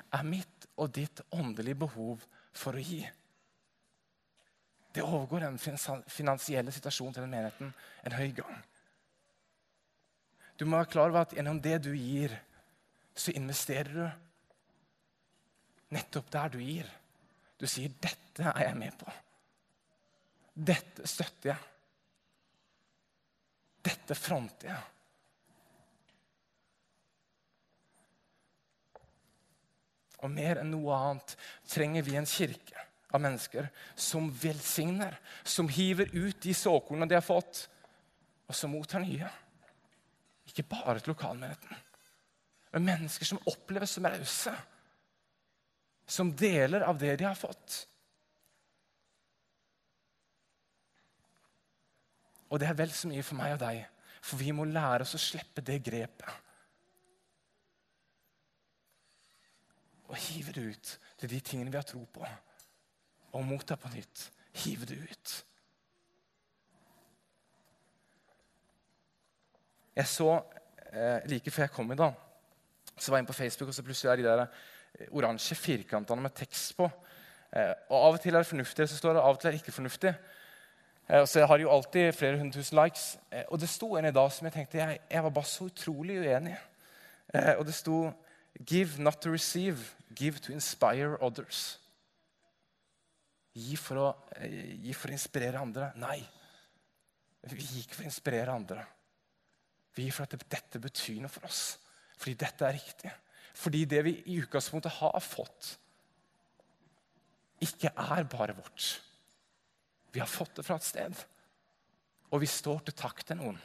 er 0.09 0.25
mitt 0.25 0.67
og 0.79 0.91
ditt 0.95 1.21
åndelige 1.35 1.81
behov 1.83 2.23
for 2.55 2.77
å 2.77 2.83
gi. 2.83 3.03
Det 4.89 5.05
overgår 5.05 5.45
den 5.45 5.59
finansielle 5.59 6.73
situasjonen 6.73 7.13
til 7.13 7.25
den 7.25 7.33
menigheten 7.35 7.73
en 8.07 8.17
høy 8.17 8.31
gang. 8.39 8.55
Du 10.57 10.65
må 10.65 10.79
være 10.79 10.91
klar 10.91 11.11
over 11.11 11.21
at 11.21 11.35
gjennom 11.35 11.61
det 11.63 11.77
du 11.85 11.91
gir, 11.93 12.33
så 13.15 13.31
investerer 13.35 13.93
du 13.93 14.07
nettopp 15.95 16.31
der 16.33 16.53
du 16.53 16.59
gir. 16.63 16.89
Du 17.59 17.67
sier 17.67 17.89
'dette 17.89 18.43
er 18.43 18.63
jeg 18.67 18.77
med 18.77 18.93
på'. 18.99 19.13
Dette 20.55 21.07
støtter 21.07 21.49
jeg. 21.49 21.59
Dette 23.83 24.15
fronter 24.15 24.67
jeg. 24.67 24.83
Og 30.19 30.31
mer 30.31 30.61
enn 30.61 30.71
noe 30.73 30.95
annet 30.95 31.35
trenger 31.69 32.03
vi 32.03 32.17
en 32.19 32.27
kirke 32.27 32.85
av 33.09 33.21
mennesker 33.23 33.69
som 33.95 34.29
velsigner, 34.41 35.15
som 35.43 35.69
hiver 35.71 36.11
ut 36.13 36.41
de 36.43 36.53
såkornene 36.53 37.09
de 37.09 37.17
har 37.17 37.25
fått, 37.25 37.65
og 38.49 38.57
som 38.57 38.73
mottar 38.73 39.01
nye. 39.03 39.29
Ikke 40.49 40.65
bare 40.69 40.99
til 40.99 41.13
lokalmenigheten, 41.13 41.85
men 42.73 42.85
mennesker 42.85 43.25
som 43.25 43.41
oppleves 43.49 43.95
som 43.95 44.05
rause. 44.05 44.53
Som 46.09 46.31
deler 46.33 46.81
av 46.85 46.97
det 46.97 47.15
de 47.21 47.25
har 47.27 47.37
fått. 47.37 47.83
Og 52.49 52.57
det 52.61 52.69
er 52.69 52.77
vel 52.77 52.93
så 52.93 53.09
mye 53.09 53.25
for 53.25 53.37
meg 53.37 53.53
og 53.55 53.61
deg, 53.61 53.83
for 54.25 54.41
vi 54.41 54.53
må 54.57 54.65
lære 54.65 55.05
oss 55.05 55.13
å 55.17 55.21
slippe 55.21 55.61
det 55.65 55.77
grepet. 55.85 56.48
Og 60.09 60.17
hive 60.17 60.53
det 60.55 60.65
ut 60.73 60.93
til 61.21 61.29
de 61.29 61.39
tingene 61.39 61.71
vi 61.71 61.77
har 61.77 61.85
tro 61.87 62.01
på. 62.13 62.25
Og 63.37 63.45
motta 63.45 63.77
på 63.77 63.91
nytt. 63.93 64.25
Hive 64.63 64.87
det 64.89 64.97
ut. 65.03 65.35
Jeg 69.95 70.07
så 70.07 70.31
eh, 70.93 71.29
Like 71.29 71.51
før 71.51 71.63
jeg 71.63 71.71
kom 71.75 71.91
i 71.91 71.95
dag, 71.99 72.13
så 72.97 73.11
var 73.11 73.17
jeg 73.17 73.23
inne 73.23 73.31
på 73.31 73.33
Facebook, 73.33 73.67
og 73.67 73.75
så 73.75 73.83
plutselig 73.83 74.11
er 74.11 74.15
de 74.15 74.23
der 74.23 74.41
eh, 74.45 75.07
oransje 75.11 75.55
firkantene 75.55 76.23
med 76.23 76.35
tekst 76.35 76.77
på. 76.77 76.89
Eh, 77.53 77.73
og 77.89 78.05
Av 78.05 78.13
og 78.13 78.21
til 78.21 78.33
er 78.33 78.43
det 78.43 78.47
fornuftig, 78.47 78.89
så 78.89 78.97
står 78.97 79.17
det 79.17 79.23
av 79.23 79.35
og 79.35 79.41
til 79.41 79.49
er 79.49 79.57
det 79.57 79.61
ikke 79.61 79.75
fornuftig. 79.75 80.13
Eh, 81.09 81.25
så 81.25 81.39
jeg 81.39 81.47
har 81.47 81.59
jo 81.59 81.71
alltid 81.73 82.13
flere 82.13 82.37
hundre 82.37 82.61
tusen 82.61 82.79
likes. 82.79 83.19
Eh, 83.31 83.43
og 83.47 83.59
det 83.59 83.69
sto 83.69 83.95
en 83.95 84.05
i 84.05 84.15
dag 84.15 84.31
som 84.31 84.45
jeg 84.45 84.53
tenkte 84.53 84.77
jeg, 84.77 84.99
jeg 85.11 85.23
var 85.23 85.29
bare 85.29 85.45
så 85.45 85.65
utrolig 85.65 86.19
uenig 86.19 86.55
eh, 87.33 87.55
Og 87.57 87.65
det 87.65 87.73
sto 87.73 88.11
Give 88.69 88.89
not 88.97 89.17
to 89.21 89.29
receive, 89.31 89.77
give 90.15 90.39
to 90.39 90.53
inspire 90.53 91.17
others. 91.21 91.77
Gi 93.53 93.75
for 93.75 93.95
å, 93.97 94.07
eh, 94.37 94.75
gi 94.83 94.93
for 94.93 95.09
å 95.09 95.17
inspirere 95.17 95.59
andre. 95.59 95.91
Nei. 95.95 96.19
Vi 97.43 97.61
gir 97.61 97.83
ikke 97.83 97.95
for 97.95 98.03
å 98.03 98.11
inspirere 98.11 98.53
andre. 98.53 98.85
Vi 99.95 100.03
gir 100.03 100.11
for 100.11 100.23
at 100.23 100.49
dette 100.49 100.79
betyr 100.79 101.21
noe 101.21 101.29
for 101.29 101.45
oss. 101.45 101.77
Fordi 102.17 102.35
dette 102.35 102.65
er 102.67 102.73
riktig. 102.73 103.11
Fordi 103.53 103.85
det 103.85 104.03
vi 104.03 104.13
i 104.27 104.39
utgangspunktet 104.41 104.91
har 104.99 105.19
fått, 105.19 105.77
ikke 107.59 107.91
er 107.91 108.23
bare 108.23 108.55
vårt. 108.55 109.01
Vi 110.13 110.19
har 110.19 110.27
fått 110.27 110.55
det 110.55 110.65
fra 110.65 110.75
et 110.79 110.87
sted. 110.87 111.25
Og 112.31 112.41
vi 112.41 112.47
står 112.47 112.85
til 112.85 112.93
takk 112.93 113.23
til 113.25 113.39
noen. 113.39 113.59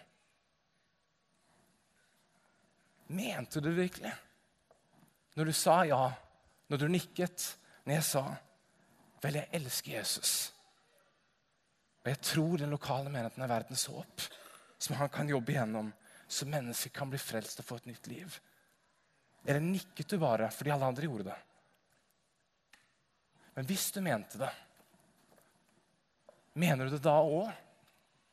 Mente 3.14 3.60
du 3.60 3.68
det 3.68 3.76
virkelig? 3.76 4.12
Når 5.36 5.50
du 5.50 5.52
sa 5.52 5.82
ja, 5.86 6.02
når 6.68 6.80
du 6.80 6.88
nikket, 6.88 7.46
når 7.84 7.98
jeg 7.98 8.06
sa 8.08 8.24
vel, 9.24 9.38
jeg 9.40 9.52
elsker 9.56 9.96
Jesus. 9.96 10.32
Og 12.04 12.10
jeg 12.12 12.20
tror 12.20 12.60
den 12.60 12.72
lokale 12.74 13.12
menigheten 13.12 13.44
er 13.44 13.52
verdens 13.52 13.86
håp, 13.88 14.24
som 14.78 14.96
han 14.98 15.12
kan 15.12 15.28
jobbe 15.28 15.54
igjennom, 15.54 15.92
så 16.28 16.48
mennesker 16.48 16.92
kan 16.92 17.08
bli 17.12 17.20
frelst 17.20 17.60
og 17.60 17.68
få 17.68 17.78
et 17.80 17.88
nytt 17.88 18.08
liv. 18.10 18.36
Eller 19.44 19.64
nikket 19.64 20.08
du 20.08 20.18
bare 20.20 20.50
fordi 20.52 20.72
alle 20.72 20.88
andre 20.88 21.08
gjorde 21.08 21.28
det? 21.30 21.38
Men 23.54 23.68
hvis 23.68 23.90
du 23.94 24.00
mente 24.02 24.40
det, 24.40 24.50
mener 26.58 26.88
du 26.88 26.96
det 26.96 27.04
da 27.04 27.14
òg 27.22 27.52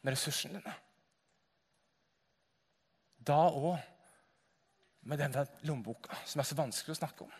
med 0.01 0.15
ressursene 0.15 0.59
dine? 0.59 0.73
Da 3.21 3.43
òg 3.51 3.77
med 5.05 5.21
den 5.21 5.35
lommeboka 5.67 6.17
som 6.25 6.41
er 6.41 6.47
så 6.49 6.57
vanskelig 6.57 6.95
å 6.95 7.01
snakke 7.03 7.27
om? 7.27 7.39